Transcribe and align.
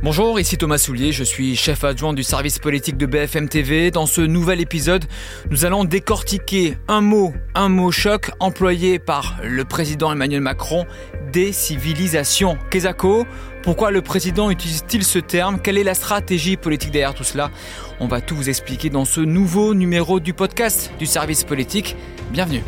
Bonjour, 0.00 0.38
ici 0.38 0.56
Thomas 0.56 0.78
Soulier, 0.78 1.10
je 1.10 1.24
suis 1.24 1.56
chef 1.56 1.82
adjoint 1.82 2.12
du 2.12 2.22
service 2.22 2.60
politique 2.60 2.96
de 2.96 3.04
BFM 3.04 3.48
TV. 3.48 3.90
Dans 3.90 4.06
ce 4.06 4.20
nouvel 4.20 4.60
épisode, 4.60 5.04
nous 5.50 5.64
allons 5.64 5.84
décortiquer 5.84 6.78
un 6.86 7.00
mot, 7.00 7.34
un 7.56 7.68
mot 7.68 7.90
choc 7.90 8.30
employé 8.38 9.00
par 9.00 9.40
le 9.42 9.64
président 9.64 10.12
Emmanuel 10.12 10.40
Macron, 10.40 10.86
décivilisation. 11.32 12.56
Kezako, 12.70 13.26
pourquoi 13.64 13.90
le 13.90 14.00
président 14.00 14.52
utilise-t-il 14.52 15.02
ce 15.02 15.18
terme? 15.18 15.60
Quelle 15.60 15.78
est 15.78 15.84
la 15.84 15.94
stratégie 15.94 16.56
politique 16.56 16.92
derrière 16.92 17.14
tout 17.14 17.24
cela? 17.24 17.50
On 17.98 18.06
va 18.06 18.20
tout 18.20 18.36
vous 18.36 18.48
expliquer 18.48 18.90
dans 18.90 19.04
ce 19.04 19.20
nouveau 19.20 19.74
numéro 19.74 20.20
du 20.20 20.32
podcast 20.32 20.92
du 21.00 21.06
service 21.06 21.42
politique. 21.42 21.96
Bienvenue. 22.30 22.62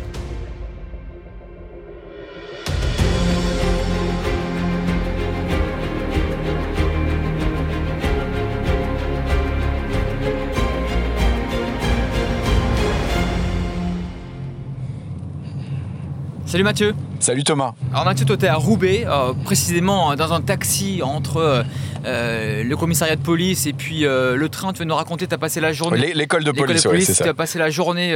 Salut 16.51 16.65
Mathieu. 16.65 17.10
Salut 17.21 17.43
Thomas. 17.43 17.73
Alors 17.91 18.05
Mathieu, 18.05 18.25
toi 18.25 18.35
tu 18.35 18.45
es 18.45 18.47
à 18.47 18.55
Roubaix, 18.55 19.05
euh, 19.07 19.33
précisément 19.33 20.15
dans 20.15 20.33
un 20.33 20.41
taxi 20.41 21.01
entre 21.03 21.37
euh, 21.37 21.63
euh, 22.03 22.63
le 22.63 22.75
commissariat 22.75 23.15
de 23.15 23.21
police 23.21 23.67
et 23.67 23.73
puis 23.73 23.99
le 24.01 24.47
train. 24.49 24.73
Tu 24.73 24.79
veux 24.79 24.85
nous 24.85 24.95
raconter, 24.95 25.27
tu 25.27 25.35
as 25.35 25.37
passé 25.37 25.61
la 25.61 25.71
journée... 25.71 26.13
L'école 26.15 26.43
de 26.43 26.51
police, 26.51 26.87
oui, 26.91 27.03
c'est 27.03 27.13
ça. 27.13 27.25
Tu 27.25 27.29
as 27.29 27.35
passé 27.35 27.59
la 27.59 27.69
journée 27.69 28.15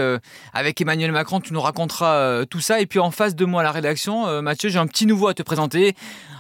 avec 0.54 0.82
Emmanuel 0.82 1.12
Macron, 1.12 1.40
tu 1.40 1.54
nous 1.54 1.62
raconteras 1.62 2.46
tout 2.48 2.62
ça. 2.62 2.82
Et 2.82 2.88
puis 2.88 2.98
en 2.98 3.12
face 3.12 3.36
de 3.36 3.46
moi 3.46 3.62
à 3.62 3.64
la 3.64 3.72
rédaction, 3.72 4.42
Mathieu, 4.42 4.70
j'ai 4.70 4.80
un 4.80 4.88
petit 4.88 5.06
nouveau 5.06 5.28
à 5.28 5.36
te 5.36 5.44
présenter. 5.44 5.96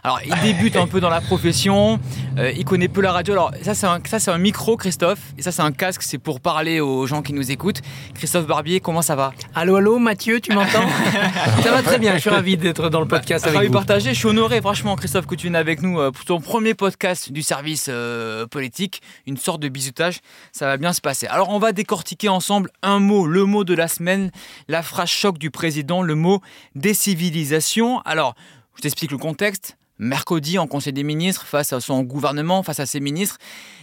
Alors, 0.05 0.19
il 0.23 0.39
débute 0.43 0.75
un 0.75 0.85
peu 0.85 1.01
dans 1.01 1.09
la 1.09 1.19
profession, 1.19 1.99
euh, 2.37 2.51
il 2.55 2.63
connaît 2.63 2.87
peu 2.87 3.01
la 3.01 3.11
radio. 3.11 3.33
Alors, 3.33 3.51
ça, 3.63 3.73
c'est 3.73 3.87
un, 3.87 3.99
ça, 4.05 4.19
c'est 4.19 4.29
un 4.29 4.37
micro, 4.37 4.77
Christophe, 4.77 5.17
et 5.35 5.41
ça, 5.41 5.51
c'est 5.51 5.63
un 5.63 5.71
casque, 5.71 6.03
c'est 6.03 6.19
pour 6.19 6.41
parler 6.41 6.79
aux 6.79 7.07
gens 7.07 7.23
qui 7.23 7.33
nous 7.33 7.49
écoutent. 7.49 7.81
Christophe 8.13 8.45
Barbier, 8.45 8.81
comment 8.81 9.01
ça 9.01 9.15
va? 9.15 9.33
Allô, 9.55 9.77
allô, 9.77 9.97
Mathieu, 9.97 10.39
tu 10.41 10.53
m'entends? 10.53 10.87
Ça 11.63 11.71
va 11.71 11.81
très 11.81 11.97
bien, 11.97 12.13
je 12.13 12.19
suis 12.19 12.29
ravi 12.29 12.54
d'être 12.57 12.89
dans 12.89 13.01
le 13.01 13.07
podcast 13.07 13.45
avec 13.45 13.57
ravi 13.57 13.67
vous. 13.67 13.73
partagé, 13.73 14.13
je 14.13 14.19
suis 14.19 14.27
honoré, 14.27 14.61
franchement, 14.61 14.95
Christophe, 14.95 15.25
que 15.25 15.35
tu 15.35 15.43
viennes 15.43 15.55
avec 15.55 15.81
nous 15.81 15.99
euh, 15.99 16.11
pour 16.11 16.25
ton 16.25 16.39
premier 16.39 16.73
podcast 16.73 17.31
du 17.31 17.41
service 17.41 17.87
euh, 17.89 18.47
politique, 18.47 19.01
une 19.25 19.37
sorte 19.37 19.61
de 19.61 19.69
bisutage. 19.69 20.19
Ça 20.51 20.65
va 20.65 20.77
bien 20.77 20.93
se 20.93 21.01
passer. 21.01 21.27
Alors, 21.27 21.49
on 21.49 21.59
va 21.59 21.71
décortiquer 21.71 22.29
ensemble 22.29 22.69
un 22.81 22.99
mot, 22.99 23.27
le 23.27 23.45
mot 23.45 23.63
de 23.63 23.73
la 23.73 23.87
semaine, 23.87 24.31
la 24.67 24.81
phrase 24.81 25.09
choc 25.09 25.37
du 25.37 25.51
président, 25.51 26.01
le 26.01 26.15
mot 26.15 26.41
décivilisation. 26.75 27.99
Alors, 28.01 28.35
je 28.75 28.81
t'explique 28.81 29.11
le 29.11 29.17
contexte 29.17 29.77
mercredi 29.97 30.57
en 30.57 30.67
Conseil 30.67 30.93
des 30.93 31.03
ministres 31.03 31.45
face 31.45 31.73
à 31.73 31.79
son 31.79 32.03
gouvernement, 32.03 32.63
face 32.63 32.79
à 32.79 32.85
ses 32.85 32.99
ministres, 32.99 33.37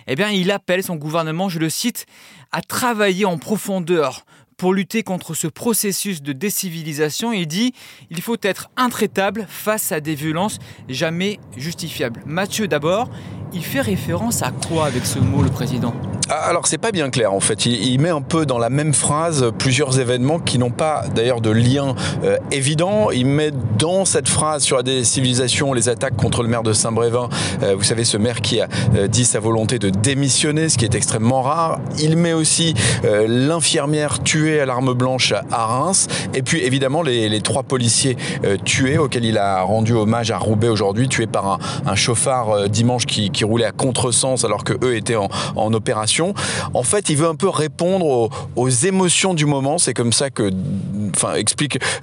eh 0.07 0.14
bien, 0.14 0.29
il 0.29 0.51
appelle 0.51 0.83
son 0.83 0.97
gouvernement, 0.97 1.48
je 1.48 1.59
le 1.59 1.70
cite, 1.70 2.07
à 2.51 2.61
travailler 2.61 3.25
en 3.25 3.39
profondeur 3.39 4.25
pour 4.63 4.75
lutter 4.75 5.03
contre 5.03 5.35
ce 5.35 5.49
processus 5.49 6.23
de 6.23 6.33
décivilisation. 6.33 7.33
Il 7.33 7.49
dit 7.49 7.75
il 8.11 8.23
faut 8.23 8.37
être 8.43 8.71
intraitable 8.77 9.45
face 9.49 9.91
à 9.91 9.99
des 9.99 10.15
violences 10.15 10.61
jamais 10.89 11.41
justifiables. 11.57 12.23
Mathieu 12.27 12.69
d'abord, 12.69 13.11
il 13.53 13.65
fait 13.65 13.81
référence 13.81 14.41
à 14.41 14.53
quoi 14.53 14.87
avec 14.87 15.05
ce 15.05 15.19
mot, 15.19 15.43
le 15.43 15.51
président? 15.51 15.93
Alors 16.33 16.67
c'est 16.67 16.79
pas 16.79 16.93
bien 16.93 17.11
clair 17.11 17.33
en 17.33 17.41
fait. 17.41 17.67
Il, 17.67 18.01
met 18.01 18.09
un 18.09 18.23
peu 18.23 18.47
dans 18.47 18.59
la 18.59 18.71
même 18.71 18.95
phrase 18.95 19.53
plusieurs 19.59 20.01
événements 20.01 20.39
qui 20.39 20.59
n'ont 20.59 20.71
pas 20.71 21.05
d'ailleurs 21.15 21.41
de 21.41 21.51
lien 21.51 21.95
euh, 22.25 22.39
évident. 22.51 23.11
Il 23.11 23.27
met 23.27 23.51
dans 23.79 24.05
cette 24.05 24.29
phrase 24.29 24.63
sur 24.63 24.77
la 24.77 24.83
décivilisation 24.83 25.73
les 25.73 25.89
attaques 25.89 26.17
contre 26.17 26.43
le 26.43 26.49
maire 26.49 26.63
de 26.63 26.73
Saint-Brévin. 26.73 27.29
Euh, 27.63 27.75
vous 27.77 27.83
savez 27.83 28.05
ce 28.05 28.17
maire 28.17 28.41
qui 28.41 28.61
a 28.61 28.69
euh, 28.97 29.09
dit 29.09 29.25
sa 29.25 29.41
volonté 29.41 29.79
de 29.79 29.91
démissionner, 29.91 30.69
ce 30.69 30.79
qui 30.79 30.85
est 30.85 30.95
extrêmement 30.95 31.43
rare. 31.43 31.81
Il 31.99 32.17
met 32.17 32.33
aussi 32.33 32.75
l'infirmière 33.27 34.23
tuée 34.23 34.61
à 34.61 34.67
l'arme 34.67 34.95
blanche 34.95 35.33
à 35.51 35.67
Reims. 35.67 36.09
Et 36.35 36.42
puis 36.42 36.63
évidemment 36.63 37.03
les, 37.03 37.41
trois 37.41 37.63
policiers 37.63 38.17
tués 38.65 38.98
auxquels 38.98 39.25
il 39.25 39.39
a 39.39 39.63
rendu 39.63 39.92
hommage 39.92 40.31
à 40.31 40.39
Roubaix 40.39 40.69
aujourd'hui, 40.69 41.09
tués 41.09 41.27
par 41.27 41.59
un, 41.87 41.95
chauffard 41.95 42.69
dimanche 42.69 43.07
qui, 43.07 43.45
roulait 43.45 43.65
à 43.65 43.73
contresens 43.73 44.45
alors 44.45 44.65
que 44.65 44.73
eux 44.85 44.97
étaient 44.97 45.17
en, 45.17 45.29
en 45.57 45.73
opération. 45.75 46.22
En 46.75 46.83
fait, 46.83 47.09
il 47.09 47.17
veut 47.17 47.29
un 47.29 47.35
peu 47.35 47.49
répondre 47.49 48.31
aux, 48.57 48.69
émotions 48.69 49.35
du 49.35 49.47
moment. 49.47 49.79
C'est 49.79 49.95
comme 49.95 50.13
ça 50.13 50.31
que, 50.31 50.51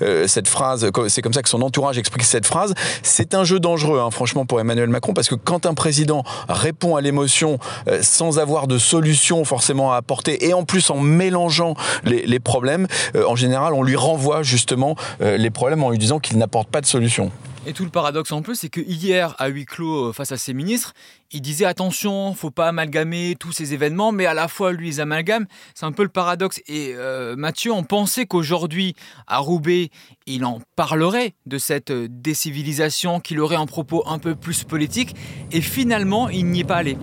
euh, 0.01 0.27
cette 0.27 0.47
phrase. 0.47 0.89
C'est 1.07 1.21
comme 1.21 1.33
ça 1.33 1.41
que 1.41 1.49
son 1.49 1.61
entourage 1.61 1.97
explique 1.97 2.23
cette 2.23 2.45
phrase. 2.45 2.73
C'est 3.03 3.33
un 3.33 3.43
jeu 3.43 3.59
dangereux, 3.59 3.99
hein, 3.99 4.11
franchement, 4.11 4.45
pour 4.45 4.59
Emmanuel 4.59 4.89
Macron, 4.89 5.13
parce 5.13 5.27
que 5.27 5.35
quand 5.35 5.65
un 5.65 5.73
président 5.73 6.23
répond 6.47 6.95
à 6.95 7.01
l'émotion 7.01 7.59
euh, 7.87 7.99
sans 8.01 8.39
avoir 8.39 8.67
de 8.67 8.77
solution 8.77 9.43
forcément 9.45 9.91
à 9.91 9.97
apporter, 9.97 10.47
et 10.47 10.53
en 10.53 10.63
plus 10.63 10.89
en 10.89 10.99
mélangeant 10.99 11.75
les, 12.03 12.25
les 12.25 12.39
problèmes, 12.39 12.87
euh, 13.15 13.25
en 13.25 13.35
général, 13.35 13.73
on 13.73 13.83
lui 13.83 13.95
renvoie 13.95 14.43
justement 14.43 14.95
les 15.19 15.49
problèmes 15.49 15.83
en 15.83 15.89
lui 15.89 15.97
disant 15.97 16.19
qu'il 16.19 16.37
n'apporte 16.37 16.69
pas 16.69 16.81
de 16.81 16.85
solution. 16.85 17.31
Et 17.69 17.73
tout 17.73 17.83
le 17.83 17.91
paradoxe 17.91 18.31
en 18.31 18.41
plus, 18.41 18.55
c'est 18.55 18.69
que 18.69 18.81
hier, 18.81 19.35
à 19.37 19.47
huis 19.47 19.65
clos 19.65 20.11
face 20.11 20.31
à 20.31 20.37
ses 20.37 20.55
ministres, 20.55 20.95
il 21.31 21.41
disait 21.41 21.65
attention, 21.65 22.33
faut 22.33 22.49
pas 22.49 22.67
amalgamer 22.67 23.35
tous 23.39 23.51
ces 23.51 23.75
événements, 23.75 24.11
mais 24.11 24.25
à 24.25 24.33
la 24.33 24.47
fois 24.47 24.71
lui 24.71 24.87
ils 24.87 25.01
amalgament. 25.01 25.45
C'est 25.75 25.85
un 25.85 25.91
peu 25.91 26.01
le 26.01 26.09
paradoxe. 26.09 26.63
Et 26.65 26.93
euh, 26.95 27.35
Mathieu, 27.35 27.71
on 27.71 27.83
pensait 27.83 28.25
qu'aujourd'hui, 28.25 28.95
à 29.27 29.37
Roubaix, 29.37 29.91
il 30.29 30.45
en 30.45 30.59
parlerait 30.75 31.33
de 31.47 31.57
cette 31.57 31.91
décivilisation, 31.91 33.19
qu'il 33.19 33.39
aurait 33.39 33.55
un 33.55 33.65
propos 33.65 34.03
un 34.05 34.19
peu 34.19 34.35
plus 34.35 34.63
politique. 34.63 35.15
Et 35.51 35.61
finalement, 35.61 36.29
il 36.29 36.45
n'y 36.45 36.61
est 36.61 36.65
pas 36.65 36.77
allé. 36.77 36.97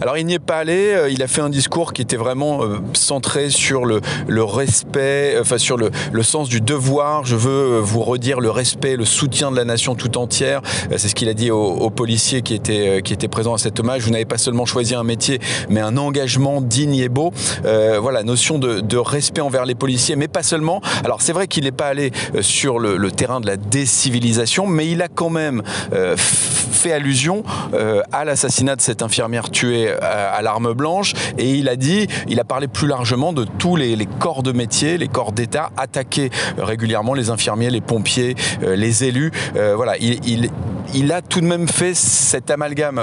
Alors 0.00 0.16
il 0.16 0.24
n'y 0.24 0.34
est 0.34 0.38
pas 0.38 0.58
allé. 0.58 0.92
Euh, 0.94 1.10
il 1.10 1.22
a 1.22 1.26
fait 1.26 1.40
un 1.40 1.50
discours 1.50 1.92
qui 1.92 2.00
était 2.00 2.16
vraiment 2.16 2.62
euh, 2.62 2.78
centré 2.94 3.50
sur 3.50 3.84
le, 3.84 4.00
respect, 4.42 5.36
enfin 5.40 5.58
sur 5.58 5.76
le, 5.76 5.90
sens 6.22 6.48
du 6.48 6.60
devoir. 6.60 7.24
Je 7.24 7.34
veux 7.34 7.78
vous 7.80 8.02
redire 8.02 8.40
le 8.40 8.50
respect, 8.50 8.96
le 8.96 9.04
soutien 9.04 9.50
de 9.50 9.56
la 9.56 9.64
nation 9.64 9.96
tout 9.96 10.16
entière. 10.16 10.62
C'est 10.96 11.08
ce 11.08 11.14
qu'il 11.14 11.28
a 11.28 11.34
dit 11.34 11.50
aux, 11.50 11.90
policiers 11.90 12.42
qui 12.42 12.54
étaient, 12.54 13.28
présents 13.28 13.54
à 13.54 13.58
cet 13.58 13.80
hommage. 13.80 14.02
Vous 14.02 14.10
n'avez 14.10 14.24
pas 14.24 14.38
seulement 14.38 14.64
choisi 14.64 14.94
un 14.94 15.02
métier, 15.02 15.40
mais 15.68 15.80
un 15.80 15.96
engagement 15.96 16.60
digne 16.60 16.94
et 16.94 17.08
beau. 17.08 17.32
Euh, 17.64 17.98
voilà, 18.00 18.22
notion 18.22 18.58
de, 18.58 18.80
de, 18.80 18.96
respect 18.96 19.40
envers 19.40 19.64
les 19.64 19.74
policiers, 19.74 20.14
mais 20.14 20.28
pas 20.28 20.42
seulement. 20.42 20.80
Alors 21.04 21.20
c'est 21.20 21.32
vrai 21.32 21.48
qu'il 21.48 21.64
n'est 21.64 21.72
pas 21.72 21.86
allé 21.86 22.12
sur 22.42 22.59
le, 22.66 22.96
le, 22.96 23.10
terrain 23.10 23.40
de 23.40 23.46
la 23.46 23.56
décivilisation, 23.56 24.66
mais 24.66 24.88
il 24.88 25.02
a 25.02 25.08
quand 25.08 25.30
même 25.30 25.62
euh, 25.92 26.14
fait 26.16 26.92
allusion 26.92 27.42
euh, 27.74 28.02
à 28.12 28.24
l'assassinat 28.24 28.76
de 28.76 28.80
cette 28.80 29.02
infirmière 29.02 29.50
tuée 29.50 29.90
à, 29.90 30.40
l'arme 30.42 30.72
blanche, 30.72 31.14
et 31.38 31.50
il 31.50 31.68
a 31.68 31.76
dit, 31.76 32.06
il 32.28 32.38
a 32.40 32.44
parlé 32.44 32.68
plus 32.68 32.86
largement 32.86 33.32
de 33.32 33.44
tous 33.44 33.76
les, 33.76 33.96
corps 34.18 34.42
de 34.42 34.52
métier, 34.52 34.98
les 34.98 35.08
corps 35.08 35.32
d'État 35.32 35.70
attaqués 35.76 36.30
régulièrement, 36.58 37.14
les 37.14 37.30
infirmiers, 37.30 37.70
les 37.70 37.80
pompiers, 37.80 38.34
euh, 38.62 38.76
les 38.76 39.04
élus. 39.04 39.32
voilà, 39.54 39.96
il, 39.98 40.20
il, 40.26 40.50
il, 40.94 41.12
a 41.12 41.22
tout 41.22 41.40
de 41.40 41.46
même 41.46 41.68
fait 41.68 41.94
cet 41.94 42.50
amalgame 42.50 43.00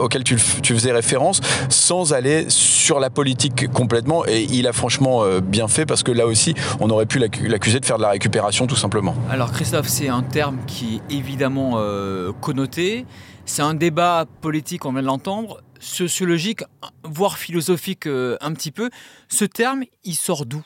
auquel 0.00 0.24
tu, 0.24 0.38
faisais 0.38 0.92
référence 0.92 1.40
sans 1.68 2.12
aller 2.12 2.46
sur 2.48 3.00
la 3.00 3.10
politique 3.10 3.70
complètement. 3.72 4.26
Et 4.26 4.42
il 4.50 4.66
a 4.66 4.72
franchement 4.72 5.22
bien 5.40 5.68
fait 5.68 5.86
parce 5.86 6.02
que 6.02 6.12
là 6.12 6.26
aussi 6.26 6.54
on 6.80 6.90
aurait 6.90 7.06
pu 7.06 7.18
l'accuser 7.18 7.80
de 7.80 7.86
faire 7.86 7.96
de 7.96 8.02
la 8.02 8.10
récupération 8.10 8.66
tout 8.66 8.76
simplement. 8.76 9.14
Alors 9.30 9.52
Christophe 9.52 9.88
c'est 9.88 10.08
un 10.08 10.22
terme 10.22 10.58
qui 10.66 10.96
est 10.96 11.14
évidemment 11.14 11.74
euh, 11.76 12.32
connoté, 12.40 13.06
c'est 13.44 13.62
un 13.62 13.74
débat 13.74 14.26
politique 14.40 14.84
on 14.84 14.92
vient 14.92 15.02
de 15.02 15.06
l'entendre, 15.06 15.60
sociologique 15.80 16.64
voire 17.04 17.38
philosophique 17.38 18.06
euh, 18.06 18.36
un 18.40 18.52
petit 18.52 18.70
peu, 18.70 18.90
ce 19.28 19.44
terme 19.44 19.84
il 20.04 20.14
sort 20.14 20.46
d'où? 20.46 20.62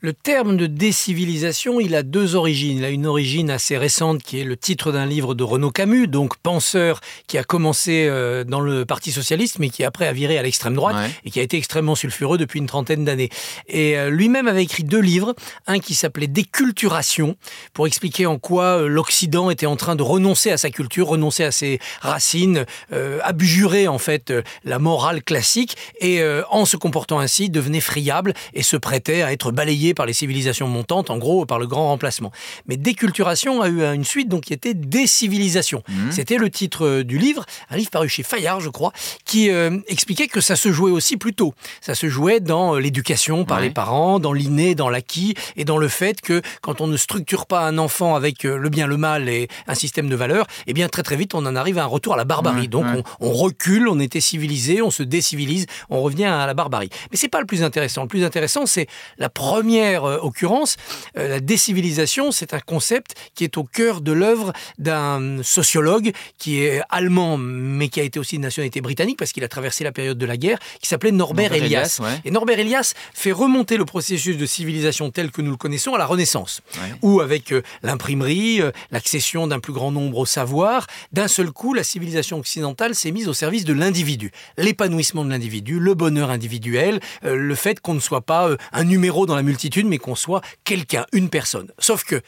Le 0.00 0.12
terme 0.12 0.56
de 0.56 0.66
décivilisation, 0.66 1.80
il 1.80 1.94
a 1.94 2.02
deux 2.02 2.34
origines. 2.34 2.78
Il 2.78 2.84
a 2.84 2.90
une 2.90 3.06
origine 3.06 3.50
assez 3.50 3.76
récente 3.76 4.22
qui 4.22 4.40
est 4.40 4.44
le 4.44 4.56
titre 4.56 4.92
d'un 4.92 5.06
livre 5.06 5.34
de 5.34 5.42
Renaud 5.42 5.70
Camus, 5.70 6.06
donc 6.06 6.36
penseur 6.36 7.00
qui 7.26 7.38
a 7.38 7.44
commencé 7.44 8.06
euh, 8.08 8.44
dans 8.44 8.60
le 8.60 8.84
Parti 8.84 9.10
socialiste, 9.10 9.58
mais 9.58 9.70
qui 9.70 9.84
après 9.84 10.06
a 10.06 10.12
viré 10.12 10.38
à 10.38 10.42
l'extrême 10.42 10.74
droite 10.74 10.96
ouais. 10.96 11.10
et 11.24 11.30
qui 11.30 11.40
a 11.40 11.42
été 11.42 11.56
extrêmement 11.56 11.94
sulfureux 11.94 12.38
depuis 12.38 12.58
une 12.60 12.66
trentaine 12.66 13.04
d'années. 13.04 13.30
Et 13.66 13.98
euh, 13.98 14.10
lui-même 14.10 14.46
avait 14.46 14.62
écrit 14.62 14.84
deux 14.84 15.00
livres, 15.00 15.34
un 15.66 15.78
qui 15.78 15.94
s'appelait 15.94 16.28
Déculturation, 16.28 17.36
pour 17.72 17.86
expliquer 17.86 18.26
en 18.26 18.38
quoi 18.38 18.82
euh, 18.82 18.88
l'Occident 18.88 19.50
était 19.50 19.66
en 19.66 19.76
train 19.76 19.96
de 19.96 20.02
renoncer 20.02 20.50
à 20.50 20.58
sa 20.58 20.70
culture, 20.70 21.08
renoncer 21.08 21.44
à 21.44 21.50
ses 21.50 21.78
racines, 22.00 22.64
euh, 22.92 23.18
abjurer 23.22 23.88
en 23.88 23.98
fait 23.98 24.32
la 24.64 24.78
morale 24.78 25.22
classique, 25.22 25.76
et 26.00 26.20
euh, 26.20 26.42
en 26.50 26.64
se 26.64 26.76
comportant 26.76 27.18
ainsi 27.18 27.50
devenait 27.50 27.80
friable 27.80 28.34
et 28.54 28.62
se 28.62 28.76
prêtait 28.76 29.22
à 29.22 29.32
être 29.32 29.52
balayé 29.52 29.87
oublié 29.88 29.94
par 29.94 30.06
les 30.06 30.12
civilisations 30.12 30.68
montantes, 30.68 31.10
en 31.10 31.18
gros 31.18 31.46
par 31.46 31.58
le 31.58 31.66
grand 31.66 31.88
remplacement. 31.88 32.30
Mais 32.66 32.76
déculturation 32.76 33.62
a 33.62 33.68
eu 33.68 33.82
une 33.82 34.04
suite 34.04 34.28
donc 34.28 34.44
qui 34.44 34.52
était 34.52 34.74
décivilisation. 34.74 35.82
Mmh. 35.88 36.10
C'était 36.10 36.36
le 36.36 36.50
titre 36.50 36.86
euh, 36.86 37.04
du 37.04 37.18
livre, 37.18 37.44
un 37.70 37.76
livre 37.76 37.90
paru 37.90 38.08
chez 38.08 38.22
Fayard, 38.22 38.60
je 38.60 38.68
crois, 38.70 38.92
qui 39.24 39.50
euh, 39.50 39.78
expliquait 39.86 40.28
que 40.28 40.40
ça 40.40 40.56
se 40.56 40.72
jouait 40.72 40.90
aussi 40.90 41.16
plus 41.16 41.34
tôt. 41.34 41.54
Ça 41.80 41.94
se 41.94 42.08
jouait 42.08 42.40
dans 42.40 42.74
euh, 42.74 42.80
l'éducation 42.80 43.44
par 43.44 43.60
les 43.60 43.70
parents, 43.70 44.18
dans 44.18 44.32
l'inné, 44.32 44.74
dans 44.74 44.90
l'acquis, 44.90 45.34
et 45.56 45.64
dans 45.64 45.78
le 45.78 45.88
fait 45.88 46.20
que 46.20 46.42
quand 46.60 46.80
on 46.80 46.86
ne 46.86 46.96
structure 46.96 47.46
pas 47.46 47.66
un 47.66 47.78
enfant 47.78 48.14
avec 48.14 48.42
le 48.42 48.68
bien, 48.68 48.86
le 48.86 48.96
mal 48.96 49.28
et 49.28 49.48
un 49.66 49.74
système 49.74 50.08
de 50.08 50.16
valeurs, 50.16 50.46
eh 50.66 50.72
bien 50.72 50.88
très 50.88 51.02
très 51.02 51.16
vite 51.16 51.34
on 51.34 51.44
en 51.46 51.56
arrive 51.56 51.78
à 51.78 51.84
un 51.84 51.86
retour 51.86 52.14
à 52.14 52.16
la 52.16 52.24
barbarie. 52.24 52.68
donc 52.68 52.86
On, 53.20 53.32
recule, 53.32 53.88
on 53.88 54.00
était 54.00 54.20
civilisé, 54.20 54.82
on 54.82 54.90
se 54.90 55.02
décivilise, 55.02 55.66
on 55.90 56.00
revient 56.02 56.24
à 56.24 56.46
la 56.46 56.54
barbarie. 56.54 56.90
Mais 57.10 57.16
c'est 57.16 57.28
pas 57.28 57.40
le 57.40 57.46
plus 57.46 57.62
intéressant. 57.62 58.02
Le 58.02 58.08
plus 58.08 58.24
intéressant, 58.24 58.66
c'est 58.66 58.86
la 59.18 59.28
première 59.28 59.77
occurrence. 60.22 60.76
la 61.14 61.40
décivilisation, 61.40 62.32
c'est 62.32 62.54
un 62.54 62.60
concept 62.60 63.14
qui 63.34 63.44
est 63.44 63.56
au 63.56 63.64
cœur 63.64 64.00
de 64.00 64.12
l'œuvre 64.12 64.52
d'un 64.78 65.42
sociologue 65.42 66.12
qui 66.38 66.60
est 66.62 66.80
allemand, 66.90 67.36
mais 67.38 67.88
qui 67.88 68.00
a 68.00 68.02
été 68.02 68.18
aussi 68.18 68.36
de 68.36 68.42
nationalité 68.42 68.80
britannique 68.80 69.18
parce 69.18 69.32
qu'il 69.32 69.44
a 69.44 69.48
traversé 69.48 69.84
la 69.84 69.92
période 69.92 70.18
de 70.18 70.26
la 70.26 70.36
guerre, 70.36 70.58
qui 70.80 70.88
s'appelait 70.88 71.12
Norbert, 71.12 71.52
Elias. 71.52 72.00
Et 72.24 72.30
Norbert 72.30 72.58
Elias 72.58 72.94
fait 73.14 73.32
remonter 73.32 73.76
le 73.76 73.84
processus 73.84 74.36
de 74.36 74.46
civilisation 74.46 75.10
tel 75.10 75.30
que 75.30 75.42
nous 75.42 75.50
le 75.50 75.56
connaissons 75.56 75.94
à 75.94 75.98
la 75.98 76.06
Renaissance, 76.06 76.60
où 77.02 77.20
avec 77.20 77.52
euh, 77.52 77.62
l'imprimerie, 77.82 78.60
euh, 78.60 78.70
l'accession 78.90 79.46
d'un 79.46 79.60
plus 79.60 79.72
grand 79.72 79.92
nombre 79.92 80.18
au 80.18 80.26
savoir, 80.26 80.86
d'un 81.12 81.28
seul 81.28 81.50
coup, 81.50 81.74
la 81.74 81.84
civilisation 81.84 82.38
occidentale 82.38 82.94
s'est 82.94 83.10
mise 83.10 83.28
au 83.28 83.34
service 83.34 83.64
de 83.64 83.72
l'individu, 83.72 84.32
l'épanouissement 84.56 85.24
de 85.24 85.30
l'individu, 85.30 85.78
le 85.78 85.94
bonheur 85.94 86.30
individuel, 86.30 87.00
euh, 87.24 87.36
le 87.36 87.54
fait 87.54 87.80
qu'on 87.80 87.94
ne 87.94 88.00
soit 88.00 88.22
pas 88.22 88.50
un 88.72 88.84
numéro 88.84 89.26
dans 89.26 89.36
la 89.36 89.42
multitude, 89.42 89.58
mais 89.88 89.98
qu'on 89.98 90.14
soit 90.14 90.40
quelqu'un, 90.64 91.06
une 91.12 91.30
personne. 91.30 91.70
Sauf 91.78 92.04
que 92.04 92.20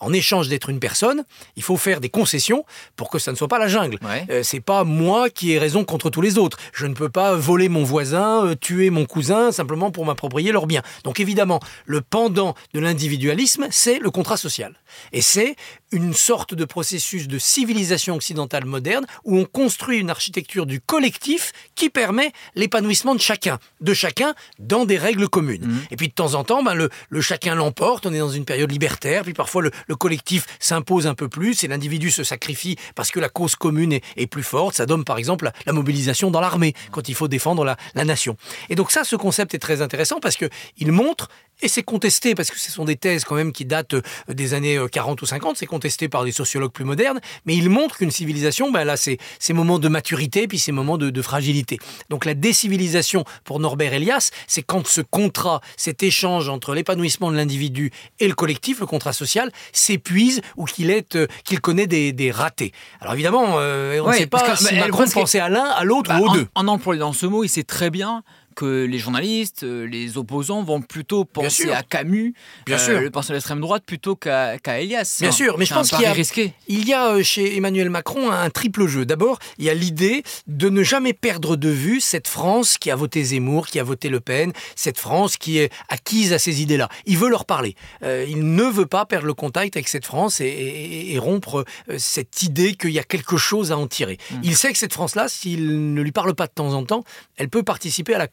en 0.00 0.12
échange 0.12 0.48
d'être 0.48 0.70
une 0.70 0.80
personne, 0.80 1.24
il 1.56 1.62
faut 1.62 1.76
faire 1.76 2.00
des 2.00 2.08
concessions 2.08 2.64
pour 2.96 3.10
que 3.10 3.18
ça 3.18 3.32
ne 3.32 3.36
soit 3.36 3.48
pas 3.48 3.58
la 3.58 3.68
jungle. 3.68 3.98
Euh, 4.30 4.42
c'est 4.42 4.60
pas 4.60 4.84
moi 4.84 5.30
qui 5.30 5.52
ai 5.52 5.58
raison 5.58 5.84
contre 5.84 6.10
tous 6.10 6.20
les 6.20 6.38
autres. 6.38 6.58
Je 6.72 6.86
ne 6.86 6.94
peux 6.94 7.08
pas 7.08 7.34
voler 7.34 7.68
mon 7.68 7.84
voisin, 7.84 8.46
euh, 8.46 8.54
tuer 8.54 8.90
mon 8.90 9.06
cousin 9.06 9.52
simplement 9.52 9.90
pour 9.90 10.04
m'approprier 10.04 10.52
leurs 10.52 10.66
biens. 10.66 10.82
Donc 11.04 11.20
évidemment, 11.20 11.60
le 11.86 12.00
pendant 12.00 12.54
de 12.74 12.80
l'individualisme, 12.80 13.68
c'est 13.70 13.98
le 13.98 14.10
contrat 14.10 14.36
social. 14.36 14.74
Et 15.12 15.20
c'est 15.20 15.56
une 15.92 16.14
sorte 16.14 16.54
de 16.54 16.64
processus 16.64 17.28
de 17.28 17.38
civilisation 17.38 18.14
occidentale 18.14 18.64
moderne 18.64 19.06
où 19.24 19.38
on 19.38 19.44
construit 19.44 19.98
une 19.98 20.10
architecture 20.10 20.66
du 20.66 20.80
collectif 20.80 21.52
qui 21.74 21.88
permet 21.88 22.32
l'épanouissement 22.54 23.14
de 23.14 23.20
chacun, 23.20 23.58
de 23.80 23.94
chacun 23.94 24.34
dans 24.58 24.84
des 24.84 24.98
règles 24.98 25.28
communes. 25.28 25.66
Mmh. 25.66 25.80
Et 25.90 25.96
puis 25.96 26.08
de 26.08 26.12
temps 26.12 26.34
en 26.34 26.44
temps, 26.44 26.62
ben, 26.62 26.74
le, 26.74 27.20
chacun 27.20 27.54
l'emporte, 27.54 28.06
on 28.06 28.12
est 28.12 28.18
dans 28.18 28.28
une 28.28 28.44
période 28.44 28.70
libertaire, 28.70 29.22
puis 29.22 29.34
parfois 29.34 29.62
le, 29.62 29.87
collectif 29.94 30.46
s'impose 30.60 31.06
un 31.06 31.14
peu 31.14 31.28
plus 31.28 31.64
et 31.64 31.68
l'individu 31.68 32.10
se 32.10 32.24
sacrifie 32.24 32.76
parce 32.94 33.10
que 33.10 33.20
la 33.20 33.28
cause 33.28 33.56
commune 33.56 33.92
est, 33.92 34.26
plus 34.28 34.42
forte. 34.42 34.74
Ça 34.74 34.86
donne 34.86 35.04
par 35.04 35.18
exemple 35.18 35.50
la, 35.66 35.72
mobilisation 35.72 36.30
dans 36.30 36.40
l'armée 36.40 36.74
quand 36.90 37.08
il 37.08 37.14
faut 37.14 37.28
défendre 37.28 37.64
la, 37.64 37.76
la, 37.94 38.04
nation. 38.04 38.36
Et 38.68 38.74
donc 38.74 38.90
ça, 38.90 39.04
ce 39.04 39.16
concept 39.16 39.54
est 39.54 39.58
très 39.58 39.80
intéressant 39.80 40.20
parce 40.20 40.36
qu'il 40.36 40.92
montre 40.92 41.28
et 41.60 41.68
c'est 41.68 41.82
contesté 41.82 42.34
parce 42.34 42.50
que 42.50 42.58
ce 42.58 42.70
sont 42.70 42.84
des 42.84 42.96
thèses 42.96 43.24
quand 43.24 43.34
même 43.34 43.52
qui 43.52 43.64
datent 43.64 43.94
euh, 43.94 44.02
des 44.28 44.54
années 44.54 44.78
40 44.90 45.18
euh, 45.18 45.22
ou 45.22 45.26
50, 45.26 45.56
c'est 45.56 45.66
contesté 45.66 46.08
par 46.08 46.24
des 46.24 46.32
sociologues 46.32 46.72
plus 46.72 46.84
modernes, 46.84 47.20
mais 47.46 47.56
il 47.56 47.68
montre 47.68 47.96
qu'une 47.98 48.10
civilisation, 48.10 48.70
ben 48.70 48.84
là, 48.84 48.96
c'est 48.96 49.18
ces 49.38 49.52
moments 49.52 49.78
de 49.78 49.88
maturité 49.88 50.46
puis 50.46 50.58
ces 50.58 50.72
moments 50.72 50.98
de, 50.98 51.22
fragilité. 51.22 51.78
Donc 52.10 52.24
la 52.24 52.34
décivilisation 52.34 53.24
pour 53.42 53.58
Norbert 53.58 53.92
Elias, 53.92 54.30
c'est 54.46 54.62
quand 54.62 54.86
ce 54.86 55.00
contrat, 55.00 55.60
cet 55.76 56.04
échange 56.04 56.48
entre 56.48 56.74
l'épanouissement 56.74 57.32
de 57.32 57.36
l'individu 57.36 57.90
et 58.20 58.28
le 58.28 58.34
collectif, 58.34 58.78
le 58.78 58.86
contrat 58.86 59.12
social, 59.12 59.50
s'épuise 59.72 60.40
ou 60.56 60.64
qu'il 60.64 60.90
est, 60.90 61.16
euh, 61.16 61.26
qu'il 61.44 61.60
connaît 61.60 61.88
des, 61.88 62.30
ratés. 62.30 62.72
Alors 63.00 63.14
évidemment, 63.14 63.56
on 63.56 64.08
ne 64.08 64.12
sait 64.12 64.26
pas 64.26 64.54
si 64.54 64.74
Macron 64.76 65.06
pensait 65.08 65.40
à 65.40 65.48
l'un, 65.48 65.64
à 65.64 65.82
l'autre 65.82 66.10
bah, 66.10 66.20
ou 66.20 66.26
aux 66.26 66.32
deux. 66.34 66.46
En 66.54 66.68
employant 66.68 67.12
ce 67.12 67.26
mot, 67.26 67.42
il 67.42 67.48
sait 67.48 67.64
très 67.64 67.90
bien 67.90 68.22
que 68.58 68.84
les 68.86 68.98
journalistes, 68.98 69.62
euh, 69.62 69.86
les 69.86 70.18
opposants 70.18 70.64
vont 70.64 70.82
plutôt 70.82 71.24
penser 71.24 71.70
à 71.70 71.84
Camus, 71.84 72.34
Bien 72.66 72.74
euh, 72.74 72.78
sûr. 72.84 73.00
le 73.00 73.08
penseur 73.08 73.28
de 73.30 73.34
l'extrême 73.34 73.60
droite, 73.60 73.84
plutôt 73.86 74.16
qu'à 74.16 74.56
Elias. 74.66 75.18
Bien 75.20 75.30
sûr, 75.30 75.56
mais 75.58 75.64
je 75.64 75.72
pense 75.72 75.90
qu'il 75.90 76.00
y 76.00 76.06
a, 76.06 76.12
risqué. 76.12 76.52
il 76.66 76.88
y 76.88 76.92
a 76.92 77.06
euh, 77.06 77.22
chez 77.22 77.56
Emmanuel 77.56 77.88
Macron 77.88 78.32
un 78.32 78.50
triple 78.50 78.88
jeu. 78.88 79.06
D'abord, 79.06 79.38
il 79.58 79.66
y 79.66 79.70
a 79.70 79.74
l'idée 79.74 80.24
de 80.48 80.70
ne 80.70 80.82
jamais 80.82 81.12
perdre 81.12 81.54
de 81.54 81.68
vue 81.68 82.00
cette 82.00 82.26
France 82.26 82.78
qui 82.78 82.90
a 82.90 82.96
voté 82.96 83.22
Zemmour, 83.22 83.68
qui 83.68 83.78
a 83.78 83.84
voté 83.84 84.08
Le 84.08 84.18
Pen, 84.18 84.52
cette 84.74 84.98
France 84.98 85.36
qui 85.36 85.58
est 85.58 85.72
acquise 85.88 86.32
à 86.32 86.40
ces 86.40 86.60
idées-là. 86.60 86.88
Il 87.06 87.16
veut 87.16 87.28
leur 87.28 87.44
parler. 87.44 87.76
il 88.02 88.54
ne 88.54 88.64
veut 88.64 88.86
pas 88.86 89.06
perdre 89.06 89.26
le 89.28 89.34
contact 89.34 89.76
avec 89.76 89.86
cette 89.86 90.04
France 90.04 90.40
et, 90.40 91.16
rompre 91.20 91.64
cette 91.96 92.42
idée 92.42 92.74
qu'il 92.74 92.90
y 92.90 92.98
a 92.98 93.04
quelque 93.04 93.36
chose 93.36 93.70
à 93.70 93.78
en 93.78 93.86
tirer. 93.86 94.18
Mmh. 94.30 94.36
Il 94.42 94.56
sait 94.56 94.72
que 94.72 94.78
cette 94.78 94.92
France-là, 94.92 95.28
s'il 95.28 95.94
ne 95.94 96.02
lui 96.02 96.12
parle 96.12 96.34
pas 96.34 96.46
de 96.46 96.52
temps 96.52 96.74
en 96.74 96.84
temps, 96.84 97.04
elle 97.36 97.48
peut 97.48 97.62
participer 97.62 98.14
à 98.14 98.18
la 98.18 98.26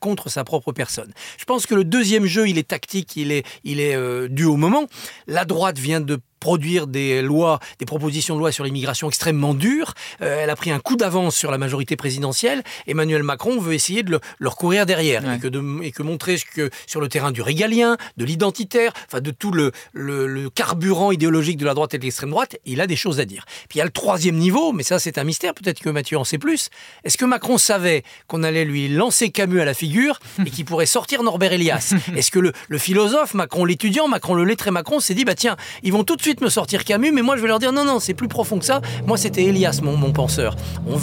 contre 0.00 0.28
sa 0.28 0.44
propre 0.44 0.72
personne. 0.72 1.12
Je 1.38 1.44
pense 1.44 1.66
que 1.66 1.74
le 1.74 1.84
deuxième 1.84 2.26
jeu, 2.26 2.48
il 2.48 2.58
est 2.58 2.68
tactique, 2.68 3.16
il 3.16 3.32
est, 3.32 3.46
il 3.64 3.80
est 3.80 3.94
euh, 3.94 4.28
dû 4.28 4.44
au 4.44 4.56
moment. 4.56 4.86
La 5.26 5.44
droite 5.44 5.78
vient 5.78 6.00
de 6.00 6.20
produire 6.44 6.86
des 6.86 7.22
lois, 7.22 7.58
des 7.78 7.86
propositions 7.86 8.34
de 8.34 8.40
loi 8.40 8.52
sur 8.52 8.64
l'immigration 8.64 9.08
extrêmement 9.08 9.54
dures. 9.54 9.94
Euh, 10.20 10.42
elle 10.42 10.50
a 10.50 10.56
pris 10.56 10.70
un 10.70 10.78
coup 10.78 10.94
d'avance 10.94 11.34
sur 11.34 11.50
la 11.50 11.56
majorité 11.56 11.96
présidentielle. 11.96 12.62
Emmanuel 12.86 13.22
Macron 13.22 13.58
veut 13.58 13.72
essayer 13.72 14.02
de 14.02 14.20
leur 14.38 14.56
courir 14.56 14.84
derrière 14.84 15.22
et, 15.32 15.38
que 15.38 15.48
et, 15.82 15.90
que 15.90 16.02
montrer 16.02 16.36
que 16.54 16.68
sur 16.86 17.00
le 17.00 17.08
terrain 17.08 17.32
du 17.32 17.40
régalien, 17.40 17.96
de 18.18 18.26
l'identitaire, 18.26 18.92
enfin 19.06 19.22
de 19.22 19.30
tout 19.30 19.52
le, 19.52 19.72
le, 19.94 20.50
carburant 20.50 21.12
idéologique 21.12 21.56
de 21.56 21.64
la 21.64 21.72
droite 21.72 21.94
et 21.94 21.98
de 21.98 22.02
l'extrême 22.02 22.28
droite, 22.28 22.58
il 22.66 22.82
a 22.82 22.86
des 22.86 22.94
choses 22.94 23.20
à 23.20 23.24
dire. 23.24 23.46
Puis 23.70 23.76
il 23.76 23.78
y 23.78 23.80
a 23.80 23.86
le 23.86 23.90
troisième 23.90 24.36
niveau, 24.36 24.74
mais 24.74 24.82
ça 24.82 24.98
c'est 24.98 25.16
un 25.16 25.24
mystère, 25.24 25.54
peut-être 25.54 25.80
que 25.80 25.88
Mathieu 25.88 26.18
en 26.18 26.24
sait 26.24 26.36
plus. 26.36 26.68
Est-ce 27.04 27.16
que 27.16 27.24
Macron 27.24 27.56
savait 27.56 28.02
qu'on 28.26 28.42
allait 28.42 28.66
lui 28.66 28.90
lancer 28.90 29.30
Camus 29.30 29.62
à 29.62 29.64
la 29.64 29.72
figure 29.72 30.20
et 30.44 30.50
qu'il 30.50 30.66
pourrait 30.66 30.84
sortir 30.84 31.22
Norbert 31.22 31.54
Elias? 31.54 31.94
Est-ce 32.14 32.30
que 32.30 32.38
le, 32.38 32.52
le 32.68 32.76
philosophe 32.76 33.32
Macron, 33.32 33.64
l'étudiant 33.64 34.08
Macron, 34.08 34.34
le 34.34 34.44
lettré 34.44 34.70
Macron 34.70 35.00
s'est 35.00 35.14
dit, 35.14 35.24
bah 35.24 35.34
tiens, 35.34 35.56
ils 35.82 35.92
vont 35.94 36.04
tout 36.04 36.16
de 36.16 36.22
suite 36.22 36.33
me 36.40 36.48
sortir 36.48 36.84
Camus, 36.84 37.12
mais 37.12 37.22
moi 37.22 37.36
je 37.36 37.42
vais 37.42 37.48
leur 37.48 37.58
dire 37.58 37.72
non, 37.72 37.84
non, 37.84 38.00
c'est 38.00 38.14
plus 38.14 38.28
profond 38.28 38.58
que 38.58 38.64
ça. 38.64 38.80
Moi 39.06 39.16
c'était 39.16 39.44
Elias, 39.44 39.80
mon, 39.82 39.96
mon 39.96 40.12
penseur. 40.12 40.56
On, 40.86 40.96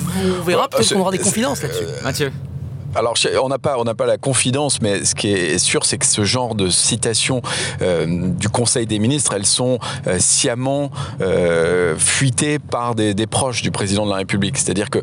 verra, 0.44 0.68
peut-être 0.68 0.94
qu'on 0.94 1.02
aura 1.02 1.12
des 1.12 1.20
confidences 1.20 1.62
là-dessus. 1.62 1.86
Mathieu 2.04 2.32
alors, 2.96 3.16
on 3.42 3.48
n'a 3.48 3.60
pas, 3.60 3.78
on 3.78 3.84
n'a 3.84 3.96
pas 3.96 4.06
la 4.06 4.18
confidence, 4.18 4.82
mais 4.82 5.06
ce 5.06 5.16
qui 5.16 5.32
est 5.32 5.58
sûr, 5.60 5.86
c'est 5.86 5.98
que 5.98 6.06
ce 6.06 6.24
genre 6.24 6.56
de 6.56 6.70
citations 6.70 7.42
euh, 7.82 8.06
du 8.32 8.50
Conseil 8.50 8.86
des 8.86 9.00
ministres, 9.00 9.34
elles 9.34 9.46
sont 9.46 9.80
euh, 10.08 10.18
sciemment 10.20 10.92
euh, 11.22 11.96
fuitées 11.98 12.60
par 12.60 12.96
des, 12.96 13.14
proches 13.28 13.62
du 13.62 13.72
président 13.72 14.06
de 14.06 14.12
la 14.12 14.18
République. 14.18 14.58
C'est-à-dire 14.58 14.90
que 14.90 15.00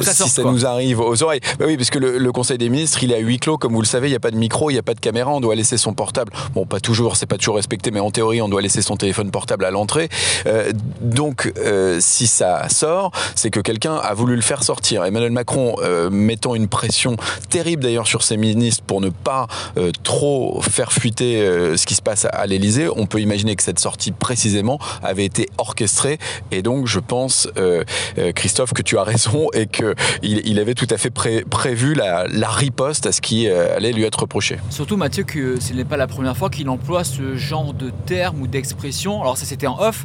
si 0.00 0.28
ça 0.28 0.44
nous 0.44 0.66
arrive 0.66 1.00
aux 1.00 1.22
oreilles, 1.22 1.40
bah 1.58 1.64
oui, 1.66 1.76
parce 1.76 1.90
que 1.90 1.98
le, 1.98 2.32
Conseil 2.32 2.56
des 2.56 2.70
ministres, 2.70 3.02
il 3.02 3.12
est 3.12 3.16
à 3.16 3.18
huis 3.18 3.38
clos, 3.38 3.58
comme 3.58 3.74
vous 3.74 3.82
le 3.82 3.86
savez, 3.86 4.06
il 4.08 4.10
n'y 4.10 4.16
a 4.16 4.20
pas 4.20 4.30
de 4.30 4.36
micro, 4.36 4.70
il 4.70 4.72
n'y 4.72 4.78
a 4.78 4.82
pas 4.82 4.94
de 4.94 5.00
caméra, 5.00 5.30
on 5.30 5.40
doit 5.40 5.54
laisser 5.54 5.76
son 5.76 5.92
portable. 5.92 6.32
Bon, 6.54 6.64
pas 6.64 6.80
toujours, 6.80 7.16
c'est 7.16 7.26
pas 7.26 7.36
toujours 7.36 7.56
respecté, 7.56 7.90
mais 7.90 8.00
en 8.00 8.10
théorie, 8.10 8.40
on 8.40 8.48
doit 8.48 8.62
laisser 8.62 8.80
son 8.80 8.96
téléphone 8.96 9.30
portable 9.30 9.64
à 9.66 9.70
l'entrée. 9.70 10.08
donc, 11.00 11.52
si 12.00 12.26
ça 12.26 12.68
sort, 12.70 13.10
c'est 13.34 13.50
que 13.50 13.60
quelqu'un 13.60 13.96
a 13.96 14.14
voulu 14.14 14.34
le 14.34 14.42
faire 14.42 14.62
sortir. 14.62 15.04
Emmanuel 15.04 15.32
Macron 15.32 15.76
mettant 16.10 16.54
une 16.54 16.68
pression 16.68 17.16
terrible 17.48 17.82
d'ailleurs 17.82 18.06
sur 18.06 18.22
ces 18.22 18.36
ministres 18.36 18.84
pour 18.84 19.00
ne 19.00 19.10
pas 19.10 19.46
euh, 19.76 19.90
trop 20.02 20.60
faire 20.62 20.92
fuiter 20.92 21.40
euh, 21.40 21.76
ce 21.76 21.86
qui 21.86 21.94
se 21.94 22.02
passe 22.02 22.26
à, 22.30 22.46
l'Elysée. 22.46 22.88
On 22.94 23.06
peut 23.06 23.20
imaginer 23.20 23.56
que 23.56 23.62
cette 23.62 23.78
sortie 23.78 24.12
précisément 24.12 24.78
avait 25.02 25.24
été 25.24 25.48
orchestrée 25.58 26.18
et 26.50 26.62
donc 26.62 26.86
je 26.86 26.98
pense, 26.98 27.48
euh, 27.56 27.84
Christophe, 28.34 28.72
que 28.72 28.82
tu 28.82 28.98
as 28.98 29.04
raison 29.04 29.48
et 29.52 29.66
qu'il 29.66 29.94
il 30.22 30.58
avait 30.58 30.74
tout 30.74 30.88
à 30.90 30.98
fait 30.98 31.10
prévu 31.10 31.94
la, 31.94 32.26
la, 32.28 32.48
riposte 32.48 33.06
à 33.06 33.12
ce 33.12 33.20
qui 33.20 33.48
allait 33.48 33.92
lui 33.92 34.04
être 34.04 34.20
reproché. 34.20 34.58
Surtout 34.70 34.96
Mathieu 34.96 35.24
que 35.24 35.60
ce 35.60 35.72
n'est 35.72 35.84
pas 35.84 35.96
la 35.96 36.06
première 36.06 36.36
fois 36.36 36.50
qu'il 36.50 36.68
emploie 36.68 37.04
ce 37.04 37.36
genre 37.36 37.72
de 37.72 37.90
terme 38.06 38.42
ou 38.42 38.46
d'expression. 38.46 39.20
Alors 39.20 39.38
ça 39.38 39.46
c'était 39.46 39.66
en 39.66 39.80
off 39.80 40.04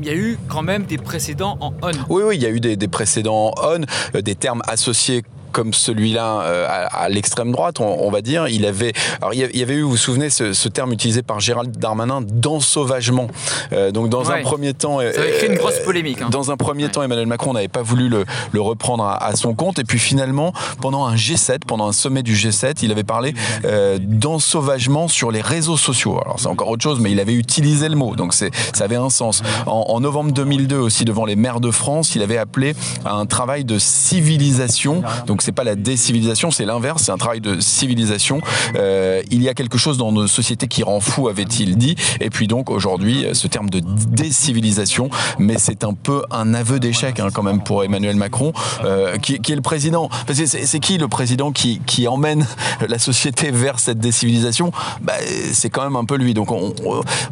il 0.00 0.06
y 0.06 0.10
a 0.10 0.14
eu 0.14 0.38
quand 0.48 0.62
même 0.62 0.84
des 0.84 0.98
précédents 0.98 1.56
en 1.60 1.72
on. 1.82 1.92
Oui, 2.08 2.22
oui, 2.26 2.36
il 2.36 2.42
y 2.42 2.46
a 2.46 2.50
eu 2.50 2.60
des, 2.60 2.76
des 2.76 2.88
précédents 2.88 3.52
en 3.56 3.80
on, 3.80 4.20
des 4.20 4.34
termes 4.34 4.62
associés 4.66 5.22
comme 5.54 5.72
celui-là 5.72 6.40
euh, 6.42 6.66
à, 6.90 7.08
l'extrême 7.08 7.52
droite, 7.52 7.80
on, 7.80 8.10
va 8.10 8.20
dire. 8.20 8.48
Il 8.48 8.66
avait, 8.66 8.92
alors 9.22 9.32
il 9.32 9.56
y 9.56 9.62
avait 9.62 9.74
eu, 9.74 9.82
vous 9.82 9.90
vous 9.90 9.96
souvenez, 9.96 10.28
ce, 10.28 10.68
terme 10.68 10.92
utilisé 10.92 11.22
par 11.22 11.38
Gérald 11.40 11.76
Darmanin, 11.78 12.20
d'ensauvagement. 12.20 13.28
Euh, 13.72 13.92
donc 13.92 14.08
dans 14.08 14.30
un 14.32 14.42
premier 14.42 14.74
temps, 14.74 14.98
ça 14.98 15.20
avait 15.20 15.32
créé 15.32 15.50
une 15.50 15.56
grosse 15.56 15.78
polémique. 15.78 16.20
Hein. 16.20 16.28
Dans 16.30 16.50
un 16.50 16.56
premier 16.56 16.88
temps, 16.88 17.02
Emmanuel 17.02 17.26
Macron 17.26 17.52
n'avait 17.52 17.68
pas 17.68 17.82
voulu 17.82 18.08
le, 18.08 18.24
reprendre 18.60 19.04
à, 19.04 19.36
son 19.36 19.54
compte, 19.54 19.78
et 19.78 19.84
puis 19.84 19.98
finalement, 19.98 20.52
pendant 20.80 21.06
un 21.06 21.14
G7, 21.14 21.60
pendant 21.66 21.86
un 21.86 21.92
sommet 21.92 22.22
du 22.22 22.34
G7, 22.34 22.78
il 22.82 22.90
avait 22.90 23.04
parlé 23.04 23.34
euh, 23.64 23.98
d'ensauvagement 24.00 25.06
sur 25.06 25.30
les 25.30 25.40
réseaux 25.40 25.76
sociaux. 25.76 26.18
Alors 26.24 26.40
c'est 26.40 26.48
encore 26.48 26.68
autre 26.68 26.82
chose, 26.82 26.98
mais 26.98 27.12
il 27.12 27.20
avait 27.20 27.34
utilisé 27.34 27.88
le 27.88 27.96
mot, 27.96 28.16
donc 28.16 28.34
ça 28.34 28.48
avait 28.80 28.96
un 28.96 29.10
sens. 29.10 29.42
En, 29.66 29.86
en 29.88 30.00
novembre 30.00 30.32
2002 30.32 30.76
aussi, 30.76 31.04
devant 31.04 31.24
les 31.24 31.36
maires 31.36 31.60
de 31.60 31.70
France, 31.70 32.16
il 32.16 32.22
avait 32.22 32.38
appelé 32.38 32.74
à 33.04 33.14
un 33.14 33.26
travail 33.26 33.64
de 33.64 33.78
civilisation. 33.78 35.02
Donc 35.26 35.42
c'est 35.44 35.52
pas 35.52 35.64
la 35.64 35.76
décivilisation, 35.76 36.50
c'est 36.50 36.64
l'inverse, 36.64 37.02
c'est 37.04 37.12
un 37.12 37.18
travail 37.18 37.40
de 37.40 37.60
civilisation. 37.60 38.40
Euh, 38.76 39.22
il 39.30 39.42
y 39.42 39.48
a 39.48 39.54
quelque 39.54 39.76
chose 39.76 39.98
dans 39.98 40.10
nos 40.10 40.26
sociétés 40.26 40.68
qui 40.68 40.82
rend 40.82 41.00
fou, 41.00 41.28
avait-il 41.28 41.76
dit. 41.76 41.96
Et 42.20 42.30
puis 42.30 42.46
donc 42.46 42.70
aujourd'hui, 42.70 43.26
ce 43.32 43.46
terme 43.46 43.68
de 43.68 43.80
décivilisation, 43.80 45.10
mais 45.38 45.56
c'est 45.58 45.84
un 45.84 45.92
peu 45.92 46.22
un 46.30 46.54
aveu 46.54 46.80
d'échec 46.80 47.20
hein, 47.20 47.28
quand 47.32 47.42
même 47.42 47.62
pour 47.62 47.84
Emmanuel 47.84 48.16
Macron, 48.16 48.52
euh, 48.84 49.18
qui, 49.18 49.38
qui, 49.40 49.52
est 49.52 49.56
le 49.56 49.62
président. 49.62 50.08
C'est 50.32 50.80
qui 50.80 50.96
le 50.96 51.08
président 51.08 51.52
qui, 51.52 51.80
qui, 51.86 52.08
emmène 52.08 52.46
la 52.86 52.98
société 52.98 53.50
vers 53.50 53.78
cette 53.78 53.98
décivilisation? 53.98 54.72
Bah, 55.02 55.14
C'est 55.52 55.70
quand 55.70 55.84
même 55.84 55.96
un 55.96 56.04
peu 56.04 56.16
lui. 56.16 56.32
Donc 56.32 56.50
on, 56.52 56.74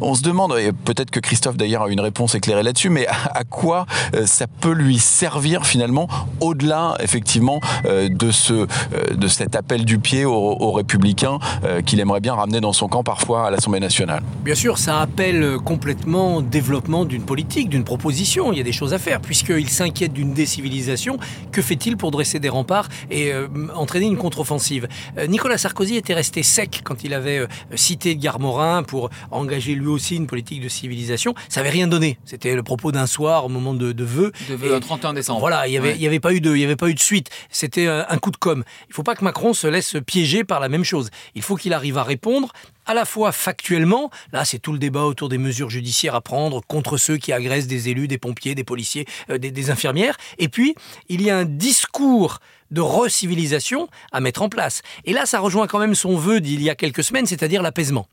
on, 0.01 0.13
se 0.13 0.21
demande, 0.21 0.53
et 0.59 0.71
peut-être 0.71 1.09
que 1.09 1.19
Christophe 1.19 1.57
d'ailleurs 1.57 1.83
a 1.83 1.89
une 1.89 1.99
réponse 1.99 2.35
éclairée 2.35 2.63
là-dessus, 2.63 2.89
mais 2.89 3.07
à, 3.07 3.43
quoi 3.43 3.85
euh, 4.15 4.25
ça 4.27 4.45
peut 4.47 4.71
lui 4.71 4.99
servir 4.99 5.65
finalement 5.65 6.07
au-delà 6.39 6.95
effectivement 6.99 7.59
euh, 7.85 8.02
de 8.09 8.31
ce 8.31 8.67
de 9.13 9.27
cet 9.27 9.55
appel 9.55 9.85
du 9.85 9.99
pied 9.99 10.25
aux, 10.25 10.71
républicains 10.71 11.39
qu'il 11.85 11.99
aimerait 11.99 12.19
bien 12.19 12.33
ramener 12.33 12.61
dans 12.61 12.73
son 12.73 12.87
camp 12.87 13.03
parfois 13.03 13.47
à 13.47 13.51
l'Assemblée 13.51 13.79
nationale. 13.79 14.23
Bien 14.43 14.55
sûr, 14.55 14.77
ça 14.77 15.01
appelle 15.01 15.57
complètement 15.63 16.41
développement 16.41 17.05
d'une 17.05 17.23
politique, 17.23 17.69
d'une 17.69 17.83
proposition. 17.83 18.51
Il 18.51 18.57
y 18.57 18.61
a 18.61 18.63
des 18.63 18.71
choses 18.71 18.93
à 18.93 18.99
faire 18.99 19.21
puisqu'il 19.21 19.69
s'inquiète 19.69 20.13
d'une 20.13 20.33
décivilisation. 20.33 21.17
Que 21.51 21.61
fait-il 21.61 21.97
pour 21.97 22.11
dresser 22.11 22.39
des 22.39 22.49
remparts 22.49 22.89
et 23.09 23.31
euh, 23.33 23.47
entraîner 23.75 24.05
une 24.05 24.17
contre-offensive? 24.17 24.87
Euh, 25.17 25.27
Nicolas 25.27 25.57
Sarkozy 25.57 25.95
était 25.95 26.13
resté 26.13 26.43
sec 26.43 26.81
quand 26.83 27.03
il 27.03 27.13
avait 27.13 27.39
euh, 27.39 27.47
cité 27.75 28.11
Edgar 28.11 28.39
Morin 28.39 28.83
pour 28.83 29.09
engager 29.31 29.75
lui 29.75 29.87
aussi 29.87 30.15
une 30.15 30.27
politique 30.27 30.61
de 30.61 30.69
civilisation. 30.69 31.33
Ça 31.49 31.61
n'avait 31.61 31.71
rien 31.71 31.87
donné. 31.87 32.17
C'était 32.25 32.55
le 32.55 32.63
propos 32.63 32.91
d'un 32.91 33.07
soir 33.07 33.45
au 33.45 33.49
moment 33.49 33.73
de, 33.73 33.91
de 33.91 34.03
vœux. 34.03 34.31
De 34.49 34.55
vœux, 34.55 34.79
31 34.79 35.13
décembre. 35.13 35.39
Voilà, 35.39 35.67
il 35.67 35.71
n'y 35.71 35.77
avait, 35.77 36.05
avait, 36.05 36.19
pas 36.19 36.33
eu 36.33 36.41
de, 36.41 36.55
il 36.55 36.61
y 36.61 36.63
avait 36.63 36.75
pas 36.75 36.89
eu 36.89 36.93
de 36.93 36.99
suite. 36.99 37.29
C'était 37.49 37.87
un 38.07 38.17
coup 38.17 38.31
de 38.31 38.37
com'. 38.37 38.63
Il 38.81 38.89
ne 38.89 38.93
faut 38.93 39.03
pas 39.03 39.15
que 39.15 39.23
Macron 39.23 39.53
se 39.53 39.67
laisse 39.67 39.97
piéger 40.05 40.43
par 40.43 40.59
la 40.59 40.69
même 40.69 40.83
chose. 40.83 41.09
Il 41.35 41.41
faut 41.41 41.55
qu'il 41.55 41.73
arrive 41.73 41.97
à 41.97 42.03
répondre 42.03 42.51
à 42.85 42.93
la 42.93 43.05
fois 43.05 43.31
factuellement, 43.31 44.09
là 44.31 44.45
c'est 44.45 44.59
tout 44.59 44.73
le 44.73 44.79
débat 44.79 45.03
autour 45.03 45.29
des 45.29 45.37
mesures 45.37 45.69
judiciaires 45.69 46.15
à 46.15 46.21
prendre 46.21 46.61
contre 46.65 46.97
ceux 46.97 47.17
qui 47.17 47.31
agressent 47.33 47.67
des 47.67 47.89
élus, 47.89 48.07
des 48.07 48.17
pompiers, 48.17 48.55
des 48.55 48.63
policiers, 48.63 49.05
des, 49.29 49.51
des 49.51 49.69
infirmières, 49.69 50.17
et 50.37 50.49
puis 50.49 50.75
il 51.09 51.21
y 51.21 51.29
a 51.29 51.37
un 51.37 51.45
discours 51.45 52.39
de 52.73 52.81
recivilisation 52.81 53.87
à 54.11 54.19
mettre 54.19 54.41
en 54.41 54.49
place. 54.49 54.81
Et 55.05 55.13
là, 55.13 55.25
ça 55.25 55.39
rejoint 55.39 55.67
quand 55.67 55.79
même 55.79 55.95
son 55.95 56.17
vœu 56.17 56.41
d'il 56.41 56.61
y 56.61 56.69
a 56.69 56.75
quelques 56.75 57.03
semaines, 57.03 57.27
c'est-à-dire 57.27 57.61
l'apaisement. 57.61 58.07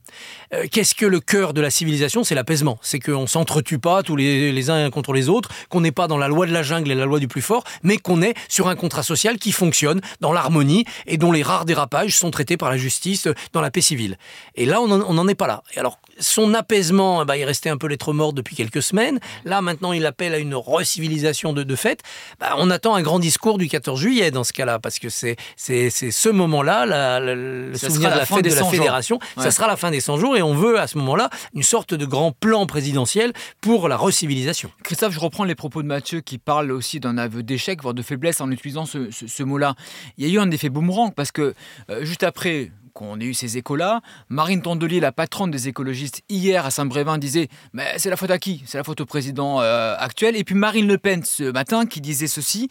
Euh, 0.53 0.67
qu'est-ce 0.71 0.95
que 0.95 1.07
le 1.07 1.19
cœur 1.19 1.55
de 1.55 1.61
la 1.61 1.71
civilisation? 1.71 2.25
C'est 2.25 2.35
l'apaisement. 2.35 2.79
C'est 2.83 3.01
qu'on 3.01 3.23
ne 3.23 3.27
s'entretue 3.27 3.79
pas 3.79 4.03
tous 4.03 4.17
les, 4.17 4.53
les, 4.53 4.71
uns 4.71 4.91
contre 4.91 5.15
les 5.15 5.29
autres, 5.29 5.49
qu'on 5.71 5.81
n'est 5.81 5.93
pas 5.93 6.07
dans 6.07 6.19
la 6.19 6.29
loi 6.29 6.47
de 6.47 6.53
la 6.53 6.63
jungle 6.63 6.91
et 6.91 6.95
la 6.95 7.07
loi 7.07 7.19
du 7.19 7.27
plus 7.27 7.41
fort, 7.41 7.65
mais 7.83 7.97
qu'on 7.97 8.21
est 8.21 8.35
sur 8.49 8.69
un 8.69 8.77
contrat 8.77 9.03
social 9.03 9.39
qui 9.39 9.51
fonctionne 9.51 10.01
dans 10.21 10.33
l'harmonie 10.33 10.85
et 11.07 11.17
dont 11.17 11.33
les 11.33 11.43
rares 11.43 11.65
dérapages 11.65 12.17
sont 12.17 12.31
traités 12.31 12.59
par 12.59 12.71
la 12.71 12.77
justice 12.77 13.29
dans 13.53 13.63
la 13.63 13.71
paix 13.71 13.81
civile. 13.81 14.19
Et 14.61 14.67
là, 14.67 14.83
on 14.83 15.15
n'en 15.15 15.27
est 15.27 15.35
pas 15.35 15.47
là. 15.47 15.63
Et 15.75 15.79
alors, 15.79 15.99
son 16.19 16.53
apaisement, 16.53 17.25
bah, 17.25 17.39
il 17.39 17.45
restait 17.45 17.71
un 17.71 17.79
peu 17.79 17.87
lettre 17.87 18.13
morte 18.13 18.35
depuis 18.35 18.55
quelques 18.55 18.83
semaines. 18.83 19.19
Là, 19.47 19.63
maintenant, 19.63 19.95
il 19.95 20.05
appelle 20.05 20.35
à 20.35 20.39
une 20.39 20.55
recivilisation 20.55 21.55
de, 21.55 21.63
de 21.63 21.77
fait. 21.77 22.03
Bah, 22.41 22.57
on 22.59 22.69
attend 22.69 22.95
un 22.95 23.01
grand 23.01 23.19
discours 23.21 23.57
du 23.57 23.69
14 23.69 23.99
juillet 23.99 24.31
dans 24.31 24.45
ce 24.45 24.53
cas-là, 24.53 24.79
parce 24.79 24.99
que 24.99 25.09
c'est 25.09 25.37
ce 25.57 26.29
moment-là, 26.29 27.21
le 27.21 27.73
souvenir 27.75 28.11
de 28.11 28.19
la 28.19 28.27
fête 28.27 28.45
de 28.45 28.55
la 28.55 28.65
fédération, 28.65 29.19
ça 29.39 29.51
sera 29.51 29.67
la 29.67 29.79
fin 29.79 29.91
des 29.91 30.01
100 30.01 30.19
jours, 30.19 30.37
et 30.37 30.43
on 30.43 30.53
veut 30.53 30.79
à 30.79 30.87
ce 30.87 30.99
moment-là 30.99 31.31
une 31.55 31.63
sorte 31.63 31.95
de 31.95 32.05
grand 32.05 32.33
plan 32.33 32.67
présidentiel 32.67 33.33
pour 33.63 33.89
la 33.89 33.97
recivilisation. 33.97 34.71
Christophe, 34.83 35.15
je 35.15 35.21
reprends 35.21 35.45
les 35.45 35.55
propos 35.55 35.81
de 35.81 35.89
Mathieu 35.89 36.21
qui 36.21 36.37
parle 36.37 36.71
aussi 36.71 37.01
d'un 37.01 37.17
aveu 37.17 37.43
d'échec, 37.43 37.81
voire 37.81 37.95
de 37.95 38.03
faiblesse 38.03 38.43
en 38.43 38.51
utilisant 38.51 38.85
ce, 38.85 39.43
mot-là. 39.43 39.75
Il 40.19 40.29
y 40.29 40.31
a 40.31 40.35
eu 40.35 40.39
un 40.39 40.51
effet 40.51 40.69
boomerang, 40.69 41.15
parce 41.15 41.33
que 41.33 41.55
euh, 41.89 42.05
juste 42.05 42.25
après 42.25 42.73
qu'on 42.93 43.21
ait 43.21 43.25
eu 43.25 43.35
ces 43.35 43.59
échos-là. 43.59 44.01
Marine 44.29 44.63
Tondelier, 44.63 45.01
la 45.01 45.13
patronne 45.13 45.51
des 45.51 45.69
écologistes, 45.69 46.23
hier 46.29 46.65
à 46.67 46.71
Saint-Brévin, 46.71 47.19
disait 47.19 47.49
Mais 47.73 47.99
c'est 47.99 48.11
la 48.11 48.17
faute 48.17 48.31
à 48.31 48.39
qui? 48.39 48.63
C'est 48.67 48.79
la 48.79 48.85
faute 48.85 49.01
au 49.01 49.07
président 49.07 49.61
euh, 49.61 49.95
actuel. 49.99 50.37
Et 50.37 50.45
puis 50.45 50.55
Marine 50.55 50.87
Le 50.87 50.99
Pen 50.99 51.25
ce 51.25 51.51
matin 51.51 51.87
qui 51.87 52.01
disait 52.01 52.27
ceci 52.27 52.69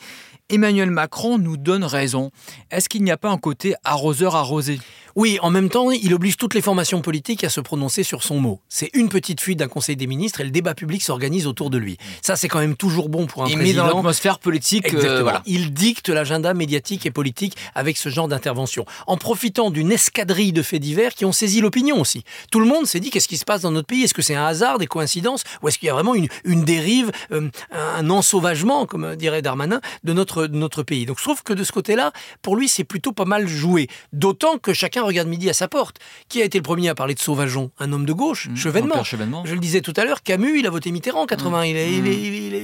Emmanuel 0.50 0.90
Macron 0.90 1.38
nous 1.38 1.58
donne 1.58 1.84
raison. 1.84 2.32
Est-ce 2.72 2.90
qu'il 2.90 3.04
n'y 3.04 3.12
a 3.12 3.18
pas 3.18 3.30
un 3.30 3.38
côté 3.38 3.76
arroseur 3.84 4.36
arrosé? 4.36 4.80
Oui, 5.16 5.38
en 5.42 5.50
même 5.50 5.70
temps, 5.70 5.92
il 5.92 6.14
oblige 6.14 6.38
toutes 6.38 6.54
les 6.54 6.62
formations 6.62 7.02
politiques 7.02 7.44
à 7.44 7.50
se 7.50 7.60
prononcer 7.60 8.04
sur 8.04 8.24
son 8.24 8.40
mot. 8.40 8.62
C'est 8.70 8.90
une 8.94 9.10
petite 9.10 9.42
fuite 9.42 9.60
d'un 9.60 9.68
Conseil 9.68 9.96
des 9.96 10.08
ministres 10.08 10.42
et 10.42 10.44
le 10.44 10.50
débat 10.50 10.76
public 10.76 11.04
s'organise 11.04 11.46
autour 11.46 11.70
de 11.70 11.78
lui. 11.78 11.98
Ça, 12.22 12.36
c'est 12.36 12.48
quand 12.48 12.60
même 12.60 12.76
toujours 12.76 13.10
bon 13.10 13.26
pour 13.26 13.42
un 13.42 13.46
président. 13.46 13.64
Il 13.64 13.68
met 13.68 13.74
dans 13.74 13.86
l'atmosphère 13.86 14.40
politique. 14.40 14.94
Euh, 14.94 15.22
voilà. 15.22 15.42
Il 15.46 15.74
dicte 15.74 16.10
l'agenda 16.10 16.54
médiatique 16.54 17.06
et 17.06 17.12
politique 17.12 17.58
avec 17.76 17.98
ce 17.98 18.10
genre 18.10 18.28
d'intervention, 18.28 18.86
en 19.08 19.18
profitant 19.18 19.72
d'une 19.72 19.92
escadrille 19.92 20.54
de 20.54 20.62
faits 20.62 20.82
divers 20.82 21.14
qui 21.14 21.26
ont 21.26 21.32
saisi 21.32 21.60
l'opinion 21.60 22.00
aussi. 22.00 22.24
Tout 22.52 22.60
le 22.60 22.66
monde 22.66 22.86
s'est 22.86 23.00
dit 23.00 23.10
qu'est-ce 23.10 23.28
qui 23.28 23.38
se 23.38 23.46
passe 23.46 23.62
dans 23.62 23.72
notre 23.72 23.88
pays? 23.88 24.04
Est-ce 24.04 24.14
que 24.14 24.22
c'est 24.22 24.36
un 24.36 24.46
hasard, 24.46 24.78
des 24.78 24.88
coïncidences, 24.88 25.44
ou 25.62 25.68
est-ce 25.68 25.78
qu'il 25.78 25.88
y 25.88 25.90
a 25.90 25.94
vraiment 25.94 26.16
une, 26.16 26.28
une 26.46 26.64
dérive, 26.64 27.12
euh, 27.32 27.50
un 27.72 28.10
ensauvagement, 28.10 28.86
comme 28.86 29.16
dirait 29.16 29.42
Darmanin, 29.42 29.82
de 30.04 30.14
notre, 30.14 30.39
de 30.48 30.56
notre 30.56 30.84
pays 30.84 31.06
Donc 31.06 31.18
je 31.18 31.24
trouve 31.24 31.44
que 31.44 31.54
de 31.54 31.64
ce 31.64 31.72
côté-là, 31.72 32.12
pour 32.42 32.56
lui, 32.56 32.68
c'est 32.68 32.84
plutôt 32.84 33.12
pas 33.12 33.26
mal 33.26 33.48
joué. 33.48 33.88
D'autant 34.14 34.58
que 34.58 34.74
chacun 34.74 35.04
regarde 35.04 35.28
midi 35.28 35.50
à 35.50 35.54
sa 35.54 35.68
porte. 35.68 35.98
Qui 36.28 36.42
a 36.42 36.46
été 36.46 36.58
le 36.58 36.64
premier 36.64 36.90
à 36.90 36.96
parler 36.96 37.14
de 37.14 37.20
Sauvageon? 37.20 37.72
Un 37.80 37.92
homme 37.94 38.06
de 38.06 38.14
gauche, 38.14 38.50
mmh, 38.50 38.56
Chevènement. 38.56 39.04
Je 39.46 39.54
le 39.54 39.60
disais 39.60 39.82
tout 39.82 39.94
à 39.96 40.06
l'heure, 40.06 40.24
Camus, 40.24 40.60
il 40.60 40.68
a 40.68 40.70
voté 40.70 40.92
Mitterrand 40.92 41.22
en 41.22 41.26
80, 41.26 41.62
mmh. 41.62 41.66
il, 41.66 42.08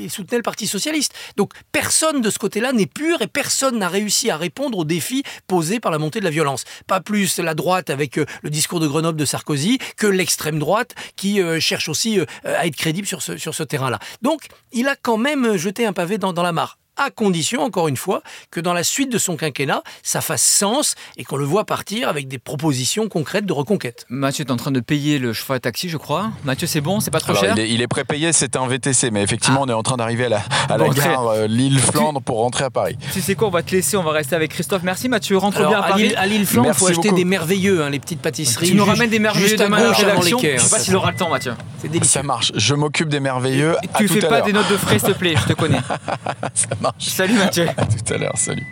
il, 0.03 0.11
soutenait 0.11 0.37
le 0.37 0.43
Parti 0.43 0.67
Socialiste. 0.67 1.13
Donc 1.37 1.53
personne 1.71 2.21
de 2.21 2.29
ce 2.29 2.39
côté-là 2.39 2.73
n'est 2.73 2.85
pur 2.85 3.21
et 3.21 3.27
personne 3.27 3.79
n'a 3.79 3.89
réussi 3.89 4.29
à 4.29 4.37
répondre 4.37 4.77
aux 4.77 4.85
défis 4.85 5.23
posés 5.47 5.79
par 5.79 5.91
la 5.91 5.97
montée 5.97 6.19
de 6.19 6.25
la 6.25 6.29
violence. 6.31 6.63
Pas 6.87 7.01
plus 7.01 7.39
la 7.39 7.53
droite 7.53 7.89
avec 7.89 8.17
euh, 8.17 8.25
le 8.41 8.49
discours 8.49 8.79
de 8.79 8.87
Grenoble 8.87 9.19
de 9.19 9.25
Sarkozy 9.25 9.79
que 9.97 10.07
l'extrême 10.07 10.59
droite 10.59 10.95
qui 11.15 11.41
euh, 11.41 11.59
cherche 11.59 11.89
aussi 11.89 12.19
euh, 12.19 12.25
à 12.43 12.67
être 12.67 12.75
crédible 12.75 13.07
sur 13.07 13.21
ce, 13.21 13.37
sur 13.37 13.55
ce 13.55 13.63
terrain-là. 13.63 13.99
Donc 14.21 14.47
il 14.71 14.87
a 14.87 14.95
quand 14.95 15.17
même 15.17 15.57
jeté 15.57 15.85
un 15.85 15.93
pavé 15.93 16.17
dans, 16.17 16.33
dans 16.33 16.43
la 16.43 16.51
mare 16.51 16.77
à 16.97 17.09
condition, 17.09 17.61
encore 17.61 17.87
une 17.87 17.97
fois, 17.97 18.21
que 18.51 18.59
dans 18.59 18.73
la 18.73 18.83
suite 18.83 19.11
de 19.11 19.17
son 19.17 19.37
quinquennat, 19.37 19.83
ça 20.03 20.21
fasse 20.21 20.43
sens 20.43 20.95
et 21.17 21.23
qu'on 21.23 21.37
le 21.37 21.45
voit 21.45 21.65
partir 21.65 22.09
avec 22.09 22.27
des 22.27 22.37
propositions 22.37 23.09
concrètes 23.09 23.45
de 23.45 23.53
reconquête. 23.53 24.05
Mathieu 24.09 24.45
est 24.45 24.51
en 24.51 24.57
train 24.57 24.71
de 24.71 24.79
payer 24.79 25.19
le 25.19 25.33
chauffeur 25.33 25.57
à 25.57 25.59
taxi, 25.59 25.89
je 25.89 25.97
crois. 25.97 26.31
Mathieu, 26.43 26.67
c'est 26.67 26.81
bon, 26.81 26.99
c'est 26.99 27.11
pas 27.11 27.19
trop 27.19 27.35
cher 27.35 27.55
Il 27.57 27.81
est, 27.81 27.87
prépayé, 27.87 28.33
c'est 28.33 28.55
un 28.55 28.67
VTC, 28.67 29.11
mais 29.11 29.21
effectivement, 29.21 29.61
ah. 29.61 29.65
on 29.65 29.69
est 29.69 29.73
en 29.73 29.83
train 29.83 29.97
d'arriver 29.97 30.25
à 30.25 30.29
la, 30.29 30.43
à 30.69 30.77
la 30.77 30.89
gare 30.89 31.27
euh, 31.27 31.47
Lille-Flandre 31.47 32.21
pour 32.21 32.37
rentrer 32.37 32.65
à 32.65 32.69
Paris. 32.69 32.97
Tu 33.13 33.21
sais 33.21 33.35
quoi, 33.35 33.47
on 33.47 33.51
va 33.51 33.63
te 33.63 33.71
laisser, 33.71 33.97
on 33.97 34.03
va 34.03 34.11
rester 34.11 34.35
avec 34.35 34.51
Christophe. 34.51 34.83
Merci 34.83 35.09
Mathieu, 35.09 35.37
rentre 35.37 35.57
bien 35.57 35.79
à 35.79 35.87
Paris. 35.87 36.13
À 36.15 36.25
Lille-Flandre, 36.25 36.69
il 36.69 36.73
faut 36.73 36.87
acheter 36.87 37.11
des 37.11 37.25
merveilleux, 37.25 37.83
hein, 37.83 37.89
les 37.89 37.99
petites 37.99 38.21
pâtisseries. 38.21 38.67
Tu 38.67 38.75
nous 38.75 38.85
ramènes 38.85 39.09
des 39.09 39.19
merveilleux 39.19 39.57
demain 39.57 39.77
à 39.77 39.83
la 39.83 39.91
rédaction. 39.91 40.39
Je 40.39 40.57
sais 40.57 40.69
pas 40.69 40.79
s'il 40.79 40.95
aura 40.95 41.11
le 41.11 41.17
temps, 41.17 41.29
Mathieu. 41.29 41.53
C'est 41.79 41.89
délicieux. 41.89 42.19
Ça 42.19 42.23
marche, 42.23 42.51
je 42.55 42.73
m'occupe 42.73 43.09
des 43.09 43.19
merveilleux. 43.19 43.75
Et, 43.83 43.87
tu 43.97 44.07
fais 44.07 44.27
pas 44.27 44.41
des 44.41 44.53
notes 44.53 44.69
de 44.69 44.77
frais, 44.77 44.99
s'il 44.99 45.13
te 45.13 45.17
plaît, 45.17 45.35
je 45.37 45.47
te 45.47 45.53
connais. 45.53 45.79
Marche. 46.85 47.05
Salut 47.07 47.33
Mathieu. 47.33 47.67
À 47.77 47.85
tout 47.85 48.13
à 48.13 48.17
l'heure, 48.17 48.37
salut. 48.37 48.65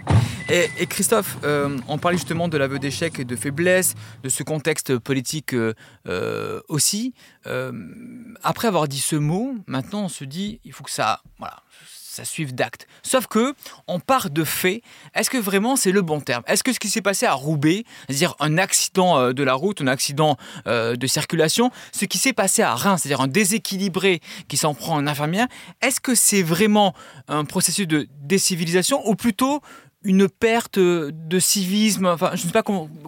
Et, 0.50 0.86
Christophe, 0.86 1.38
euh, 1.44 1.80
on 1.88 1.98
parlait 1.98 2.18
justement 2.18 2.48
de 2.48 2.58
l'aveu 2.58 2.78
d'échec 2.78 3.18
et 3.18 3.26
de 3.26 3.36
faiblesse, 3.36 3.96
de 4.22 4.30
ce 4.30 4.44
contexte 4.44 5.00
politique 5.00 5.56
euh, 5.56 5.74
euh, 6.08 6.62
aussi. 6.68 7.16
après 8.44 8.68
avoir 8.68 8.88
dit 8.88 9.00
ce 9.00 9.16
mot, 9.16 9.56
maintenant 9.66 10.04
on 10.04 10.10
se 10.10 10.26
dit, 10.26 10.60
il 10.64 10.74
faut 10.74 10.84
que 10.84 10.92
ça, 10.92 11.22
voilà, 11.40 11.56
ça 12.14 12.26
suive 12.26 12.54
d'actes. 12.54 12.88
Sauf 13.02 13.28
que 13.28 13.56
on 13.88 14.00
part 14.00 14.30
de 14.30 14.44
faits. 14.44 14.82
Est-ce 15.16 15.30
que 15.30 15.38
vraiment 15.38 15.76
c'est 15.76 15.92
le 15.92 16.02
bon 16.02 16.22
terme? 16.22 16.44
Est-ce 16.48 16.64
que 16.64 16.72
ce 16.72 16.80
qui 16.80 16.90
s'est 16.90 17.02
passé 17.02 17.26
à 17.26 17.34
Roubaix, 17.34 17.84
c'est-à-dire 18.08 18.36
un 18.40 18.58
accident 18.58 19.34
de 19.34 19.44
la 19.44 19.54
route, 19.54 19.82
un 19.82 19.88
accident 19.88 20.38
de 20.66 21.08
circulation, 21.08 21.72
ce 21.92 22.06
qui 22.06 22.18
s'est 22.18 22.34
passé 22.34 22.62
à 22.62 22.76
Reims, 22.76 23.02
c'est-à-dire 23.02 23.22
un 23.22 23.28
déséquilibré 23.28 24.22
qui 24.48 24.58
s'en 24.58 24.74
prend 24.74 24.96
en 24.96 25.08
infirmière, 25.08 25.48
est-ce 25.82 26.00
que 26.00 26.16
c'est 26.16 26.44
vraiment 26.44 26.94
un 27.28 27.46
processus 27.46 27.88
de 27.88 28.08
décivilisation 28.22 29.08
ou 29.08 29.16
plutôt 29.16 29.62
une 30.04 30.28
perte 30.28 30.80
de 30.80 31.40
civisme, 31.40 32.06
enfin 32.08 32.32
je 32.34 32.44
ne 32.44 32.48
sais 32.48 32.52
pas 32.52 32.64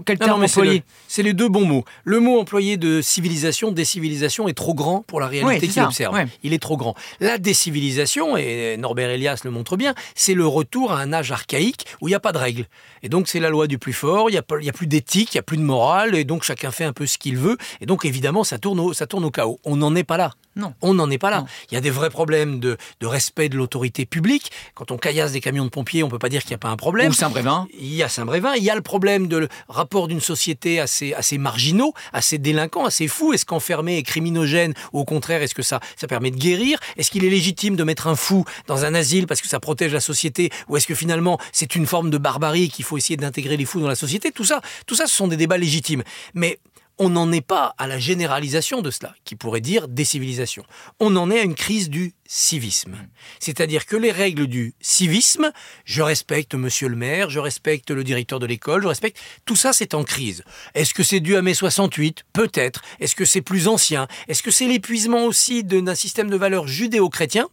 quel 0.06 0.18
terme 0.18 0.44
employer. 0.44 0.84
C'est 1.08 1.24
les 1.24 1.34
deux 1.34 1.50
bons 1.50 1.66
mots. 1.66 1.84
Le 2.04 2.20
mot 2.20 2.40
employé 2.40 2.78
de 2.78 3.02
civilisation, 3.02 3.72
décivilisation 3.72 4.48
est 4.48 4.54
trop 4.54 4.74
grand 4.74 5.02
pour 5.02 5.20
la 5.20 5.28
réalité 5.28 5.68
qu'il 5.68 5.82
observe. 5.82 6.18
Il 6.44 6.54
est 6.54 6.60
trop 6.60 6.78
grand. 6.78 6.96
La 7.20 7.38
décivilisation, 7.38 8.38
et 8.38 8.78
Norbert 8.78 9.10
Elias 9.10 9.42
le 9.44 9.52
montre 9.52 9.78
bien, 9.78 9.94
c'est 10.16 10.34
le 10.34 10.48
retour 10.48 10.92
à 10.92 11.02
un 11.02 11.14
âge 11.14 11.32
archaïque 11.32 11.86
où 12.02 12.08
il 12.08 12.12
n'y 12.12 12.16
a 12.16 12.20
pas 12.20 12.32
de 12.32 12.38
règles. 12.38 12.66
Et 13.04 13.10
donc 13.10 13.28
c'est 13.28 13.40
la 13.40 13.50
loi 13.50 13.68
du 13.68 13.78
plus 13.78 13.94
fort, 13.94 14.30
il 14.30 14.34
n'y 14.34 14.38
a, 14.38 14.70
a, 14.70 14.74
plus 14.74 14.88
d'éthique, 14.88 15.34
il 15.34 15.38
n'y 15.38 15.40
a 15.40 15.44
plus 15.44 15.58
de 15.58 15.64
morale, 15.64 16.16
et 16.16 16.24
donc 16.24 16.44
chacun 16.44 16.72
fait 16.72 16.86
un 16.86 16.94
peu 16.94 17.06
ce 17.06 17.18
qu'il 17.18 17.38
veut. 17.38 17.58
Et 17.82 17.86
donc 17.86 18.06
évidemment 18.06 18.44
ça 18.44 18.58
tourne 18.58 18.80
au, 18.80 18.94
ça 18.94 19.08
tourne 19.08 19.26
au 19.26 19.32
chaos. 19.32 19.60
On 19.64 19.76
n'en 19.76 19.96
est 19.96 20.04
pas 20.04 20.18
là. 20.18 20.32
Non. 20.56 20.74
On 20.82 20.94
n'en 20.94 21.10
est 21.10 21.18
pas 21.18 21.30
là. 21.30 21.42
Non. 21.42 21.48
Il 21.72 21.76
y 21.76 21.78
a 21.78 21.82
des 21.82 21.90
vrais 21.90 22.10
problèmes 22.10 22.60
de, 22.60 22.78
de 23.00 23.08
respect 23.08 23.50
de 23.50 23.58
l'autorité 23.58 24.06
publique. 24.06 24.52
Quand 24.74 24.92
on 24.92 24.98
caillasse 24.98 25.34
des 25.34 25.42
camions 25.42 25.66
de 25.66 25.70
pompiers, 25.70 26.04
on 26.04 26.10
peut 26.10 26.20
pas 26.20 26.30
dire 26.30 26.42
qu'il 26.42 26.52
n'y 26.52 26.56
a 26.56 26.60
pas 26.60 26.70
un 26.70 26.78
problème. 26.78 27.10
Ou 27.10 27.14
Saint-Brévin. 27.14 27.68
Il 27.78 27.94
y 27.94 28.04
a 28.04 28.10
Saint-Brévin, 28.10 28.54
il 28.56 28.64
y 28.64 28.70
a 28.70 28.76
le 28.76 28.82
problème 28.82 29.28
de 29.28 29.38
le 29.38 29.50
rapport 29.68 30.08
d'une 30.08 30.22
société 30.22 30.80
assez, 30.80 31.14
assez 31.14 31.38
marginaux, 31.38 31.94
assez 32.14 32.38
délinquants, 32.38 32.86
assez 32.86 33.08
fous. 33.08 33.34
Est-ce 33.34 33.46
qu'enfermer 33.46 33.98
est 33.98 34.04
criminogène 34.04 34.74
ou 34.94 35.00
au 35.00 35.06
contraire, 35.06 35.42
est-ce 35.42 35.56
que 35.56 35.64
ça, 35.64 35.80
ça 35.98 36.08
permet 36.08 36.32
de 36.32 36.38
guérir? 36.38 36.80
Est-ce 36.98 37.12
qu'il 37.12 37.26
est 37.26 37.30
légitime 37.30 37.76
de 37.76 37.84
mettre 37.84 38.08
un 38.08 38.16
fou 38.16 38.46
dans 38.68 38.86
un 38.86 38.94
asile 38.94 39.28
parce 39.28 39.42
que 39.42 39.48
ça 39.48 39.60
protège 39.60 39.94
la 39.94 40.00
société? 40.00 40.52
Ou 40.70 40.78
est-ce 40.78 40.88
que 40.88 40.96
finalement 40.96 41.40
c'est 41.52 41.76
une 41.76 41.86
forme 41.86 42.10
de 42.10 42.18
barbarie 42.18 42.70
qu'il 42.70 42.86
faut 42.86 42.98
essayer 42.98 43.18
d'intégrer 43.18 43.58
les 43.58 43.66
fous 43.66 43.82
dans 43.82 43.88
la 43.88 43.96
société? 43.96 44.32
Tout 44.32 44.46
ça, 44.46 44.62
tout 44.86 44.96
ça, 44.96 45.08
ce 45.08 45.16
sont 45.16 45.28
des 45.28 45.38
débats 45.38 45.58
légitimes. 45.58 46.04
Mais 46.34 46.60
on 46.98 47.10
n'en 47.10 47.32
est 47.32 47.42
pas 47.42 47.76
à 47.78 47.88
la 47.88 48.00
généralisation 48.00 48.82
de 48.82 48.92
cela, 48.92 49.14
qui 49.24 49.36
pourrait 49.36 49.62
dire 49.62 49.88
décivilisation. 49.88 50.64
On 51.00 51.16
en 51.16 51.30
est 51.30 51.40
à 51.40 51.44
une 51.44 51.56
crise 51.56 51.90
du 51.90 52.14
civisme. 52.28 52.96
C'est-à-dire 53.40 53.86
que 53.86 53.96
les 53.96 54.12
règles 54.12 54.48
du 54.48 54.74
civisme, 54.82 55.52
je 55.86 56.02
respecte 56.02 56.56
monsieur 56.56 56.88
le 56.88 56.96
maire, 56.96 57.30
je 57.30 57.40
respecte 57.40 57.92
le 57.92 58.04
directeur 58.04 58.40
de 58.40 58.46
l'école, 58.46 58.82
je 58.82 58.88
respecte, 58.88 59.20
tout 59.46 59.56
ça 59.56 59.74
c'est 59.74 59.94
en 59.94 60.04
crise. 60.04 60.44
Est-ce 60.74 60.94
que 60.94 61.04
c'est 61.04 61.20
dû 61.20 61.36
à 61.36 61.42
mai 61.42 61.54
68 61.54 62.24
Peut-être. 62.34 62.82
Est-ce 63.00 63.16
que 63.16 63.26
c'est 63.26 63.42
plus 63.42 63.68
ancien? 63.68 64.08
Est-ce 64.28 64.42
que 64.42 64.52
c'est 64.52 64.68
l'épuisement 64.68 65.26
aussi 65.26 65.64
d'un 65.64 65.96
système 65.96 66.30
de 66.30 66.36
valeurs 66.36 66.68
judéo-chrétien, 66.68 67.48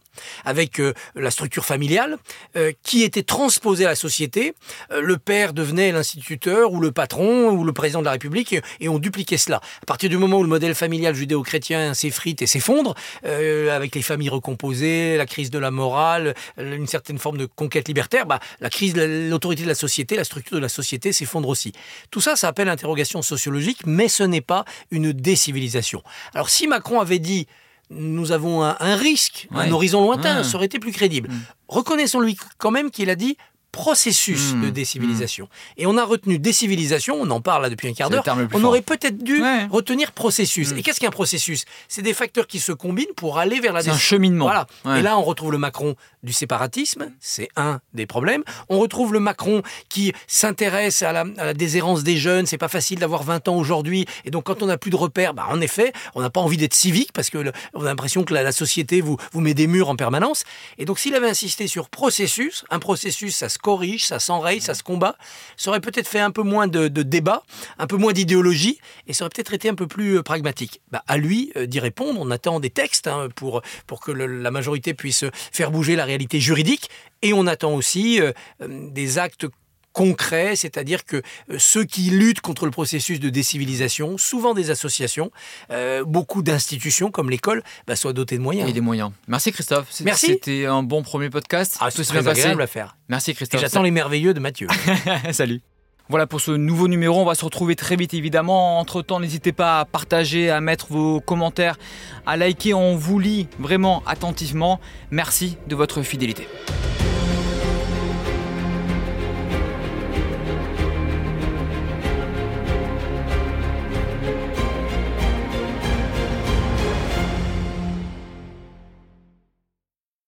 avec 0.45 0.79
euh, 0.79 0.93
la 1.15 1.31
structure 1.31 1.65
familiale, 1.65 2.17
euh, 2.55 2.71
qui 2.83 3.03
était 3.03 3.23
transposée 3.23 3.85
à 3.85 3.89
la 3.89 3.95
société 3.95 4.53
Euh, 4.91 5.01
Le 5.01 5.17
père 5.17 5.53
devenait 5.53 5.91
l'instituteur, 5.91 6.71
ou 6.71 6.79
le 6.79 6.91
patron, 6.91 7.49
ou 7.51 7.63
le 7.63 7.73
président 7.73 7.99
de 7.99 8.05
la 8.05 8.11
République, 8.11 8.53
et, 8.53 8.61
et 8.79 8.89
on 8.89 8.99
dupliquait 8.99 9.37
cela. 9.37 9.57
À 9.81 9.85
partir 9.85 10.09
du 10.09 10.17
moment 10.17 10.39
où 10.39 10.43
le 10.43 10.49
modèle 10.49 10.75
familial 10.75 11.13
judéo-chrétien 11.13 11.93
s'effrite 11.93 12.41
et 12.41 12.47
s'effondre, 12.47 12.95
avec 13.23 13.95
les 13.95 14.01
familles 14.01 14.29
recomposées, 14.29 14.62
la 14.71 15.25
crise 15.25 15.49
de 15.49 15.59
la 15.59 15.71
morale, 15.71 16.33
euh, 16.59 16.75
une 16.75 16.87
certaine 16.87 17.17
forme 17.17 17.37
de 17.37 17.45
conquête 17.45 17.87
libertaire, 17.87 18.25
bah, 18.25 18.39
la 18.61 18.69
crise 18.69 18.93
de 18.93 19.29
l'autorité 19.29 19.63
de 19.63 19.67
la 19.67 19.75
société, 19.75 20.15
la 20.15 20.23
structure 20.23 20.55
de 20.55 20.61
la 20.61 20.69
société 20.69 21.11
s'effondre 21.11 21.49
aussi. 21.49 21.73
Tout 22.11 22.21
ça, 22.21 22.35
ça 22.35 22.47
appelle 22.47 22.69
interrogation 22.69 23.21
sociologique, 23.21 23.79
mais 23.85 24.07
ce 24.07 24.23
n'est 24.23 24.41
pas 24.41 24.65
une 24.91 25.11
décivilisation. 25.11 26.01
Alors 26.33 26.49
si 26.49 26.67
Macron 26.67 26.99
avait 27.01 27.19
dit 27.19 27.47
nous 27.89 28.31
avons 28.31 28.63
un, 28.63 28.75
un 28.79 28.95
risque, 28.95 29.47
un 29.51 29.69
horizon 29.71 30.01
lointain, 30.01 30.37
Ouais. 30.37 30.43
ça 30.43 30.55
aurait 30.55 30.65
été 30.65 30.79
plus 30.79 30.93
crédible. 30.93 31.29
Mm. 31.29 31.41
Reconnaissons-lui 31.67 32.37
quand 32.57 32.71
même 32.71 32.89
qu'il 32.89 33.09
a 33.09 33.15
dit 33.15 33.37
processus 33.73 34.53
de 34.53 34.69
décivilisation. 34.69 35.49
Et 35.77 35.85
on 35.85 35.97
a 35.97 36.05
retenu 36.05 36.39
décivilisation, 36.39 37.15
on 37.19 37.29
en 37.31 37.41
parle 37.41 37.63
là 37.63 37.69
depuis 37.69 37.89
un 37.89 37.93
quart 37.93 38.09
d'heure, 38.09 38.23
on 38.27 38.47
fort. 38.47 38.63
aurait 38.69 38.81
peut-être 38.81 39.17
dû 39.21 39.41
Ouais. 39.41 39.65
retenir 39.65 40.11
processus. 40.13 40.71
Mm. 40.71 40.77
Et 40.77 40.83
qu'est-ce 40.83 40.99
qu'un 41.01 41.09
processus? 41.09 41.65
C'est 41.89 42.03
des 42.03 42.13
facteurs 42.13 42.47
qui 42.47 42.59
se 42.59 42.71
combinent 42.71 43.13
pour 43.17 43.39
aller 43.39 43.59
vers 43.59 43.73
la 43.73 43.81
C'est 43.81 43.89
un 43.89 43.97
cheminement. 43.97 44.45
Voilà. 44.45 44.67
Ouais. 44.85 44.99
Et 44.99 45.01
là, 45.01 45.17
on 45.17 45.23
retrouve 45.23 45.51
le 45.51 45.57
Macron 45.57 45.95
du 46.21 46.31
séparatisme, 46.31 47.11
c'est 47.19 47.49
un 47.57 47.81
des 47.93 48.05
problèmes. 48.05 48.43
On 48.69 48.79
retrouve 48.79 49.11
le 49.11 49.19
Macron 49.19 49.63
qui 49.89 50.13
s'intéresse 50.27 51.01
à 51.01 51.11
la, 51.11 51.25
à 51.37 51.45
la 51.45 51.53
déshérence 51.53 52.03
des 52.03 52.15
jeunes. 52.17 52.45
C'est 52.45 52.57
pas 52.59 52.67
facile 52.69 52.99
d'avoir 52.99 53.23
20 53.23 53.47
ans 53.49 53.55
aujourd'hui. 53.57 54.05
Et 54.23 54.31
donc, 54.31 54.45
quand 54.45 54.61
on 54.61 54.67
n'a 54.67 54.77
plus 54.77 54.91
de 54.91 54.95
repères, 54.95 55.33
bah, 55.33 55.47
en 55.49 55.59
effet, 55.59 55.91
on 56.15 56.21
n'a 56.21 56.29
pas 56.29 56.39
envie 56.41 56.57
d'être 56.57 56.75
civique 56.75 57.11
parce 57.11 57.29
que 57.29 57.39
le- 57.39 57.51
on 57.73 57.81
a 57.81 57.85
l'impression 57.85 58.23
que 58.23 58.33
la, 58.33 58.43
la 58.43 58.51
société 58.53 59.01
vous, 59.01 59.17
vous 59.33 59.41
met 59.41 59.53
des 59.55 59.67
murs 59.67 59.89
en 59.89 59.95
permanence. 59.95 60.43
Et 60.77 60.85
donc, 60.85 60.99
s'il 60.99 61.15
avait 61.15 61.29
insisté 61.29 61.67
sur 61.67 61.89
processus, 61.89 62.63
un 62.69 62.79
processus, 62.79 63.35
ça 63.35 63.49
se 63.49 63.57
corrige, 63.63 64.05
ça 64.05 64.19
s'enraye, 64.19 64.61
ça 64.61 64.73
se 64.75 64.83
combat, 64.83 65.15
ça 65.57 65.69
aurait 65.71 65.79
peut-être 65.79 66.07
fait 66.07 66.19
un 66.19 66.31
peu 66.31 66.43
moins 66.43 66.67
de, 66.67 66.87
de 66.89 67.01
débat, 67.01 67.41
un 67.79 67.87
peu 67.87 67.97
moins 67.97 68.13
d'idéologie, 68.13 68.77
et 69.07 69.13
ça 69.13 69.23
aurait 69.23 69.31
peut-être 69.33 69.53
été 69.53 69.69
un 69.69 69.75
peu 69.75 69.87
plus 69.87 70.17
euh, 70.17 70.21
pragmatique. 70.21 70.81
Bah, 70.91 71.03
à 71.07 71.17
lui 71.17 71.51
euh, 71.55 71.65
d'y 71.65 71.79
répondre. 71.79 72.19
On 72.21 72.29
attend 72.29 72.59
des 72.59 72.69
textes 72.69 73.07
hein, 73.07 73.29
pour, 73.35 73.61
pour 73.87 73.99
que 74.01 74.11
le- 74.11 74.41
la 74.41 74.51
majorité 74.51 74.93
puisse 74.93 75.25
faire 75.51 75.71
bouger 75.71 75.95
la 75.95 76.05
réalité 76.05 76.39
juridique, 76.39 76.89
et 77.21 77.31
on 77.33 77.47
attend 77.47 77.73
aussi 77.73 78.21
euh, 78.21 78.33
des 78.59 79.17
actes 79.17 79.47
concrets, 79.93 80.55
c'est-à-dire 80.55 81.05
que 81.05 81.17
euh, 81.17 81.57
ceux 81.57 81.85
qui 81.85 82.09
luttent 82.09 82.41
contre 82.41 82.65
le 82.65 82.71
processus 82.71 83.19
de 83.19 83.29
décivilisation, 83.29 84.17
souvent 84.17 84.53
des 84.53 84.71
associations, 84.71 85.31
euh, 85.71 86.03
beaucoup 86.03 86.43
d'institutions 86.43 87.11
comme 87.11 87.29
l'école, 87.29 87.63
bah, 87.87 87.95
soient 87.95 88.13
dotés 88.13 88.37
de 88.37 88.43
moyens. 88.43 88.69
Et 88.69 88.73
des 88.73 88.81
moyens. 88.81 89.11
Merci 89.27 89.51
Christophe. 89.51 89.87
Merci. 90.03 90.27
C'était 90.27 90.65
un 90.65 90.83
bon 90.83 91.03
premier 91.03 91.29
podcast. 91.29 91.77
Ah, 91.79 91.89
c'est 91.91 92.01
bien 92.01 92.21
très 92.21 92.23
passé. 92.23 92.41
agréable 92.41 92.61
à 92.61 92.67
faire. 92.67 92.97
Merci 93.07 93.33
Christophe. 93.33 93.61
j'attends 93.61 93.83
les 93.83 93.91
merveilleux 93.91 94.33
de 94.33 94.39
Mathieu. 94.39 94.67
Salut. 95.31 95.61
Voilà 96.09 96.27
pour 96.27 96.41
ce 96.41 96.51
nouveau 96.51 96.89
numéro, 96.89 97.21
on 97.21 97.25
va 97.25 97.33
se 97.33 97.45
retrouver 97.45 97.77
très 97.77 97.95
vite 97.95 98.13
évidemment. 98.13 98.77
Entre 98.77 99.01
temps, 99.01 99.21
n'hésitez 99.21 99.53
pas 99.53 99.79
à 99.79 99.85
partager, 99.85 100.49
à 100.49 100.59
mettre 100.59 100.87
vos 100.89 101.21
commentaires, 101.21 101.77
à 102.25 102.35
liker, 102.35 102.73
on 102.73 102.97
vous 102.97 103.19
lit 103.19 103.47
vraiment 103.57 104.03
attentivement. 104.05 104.81
Merci 105.11 105.57
de 105.67 105.75
votre 105.75 106.01
fidélité. 106.01 106.47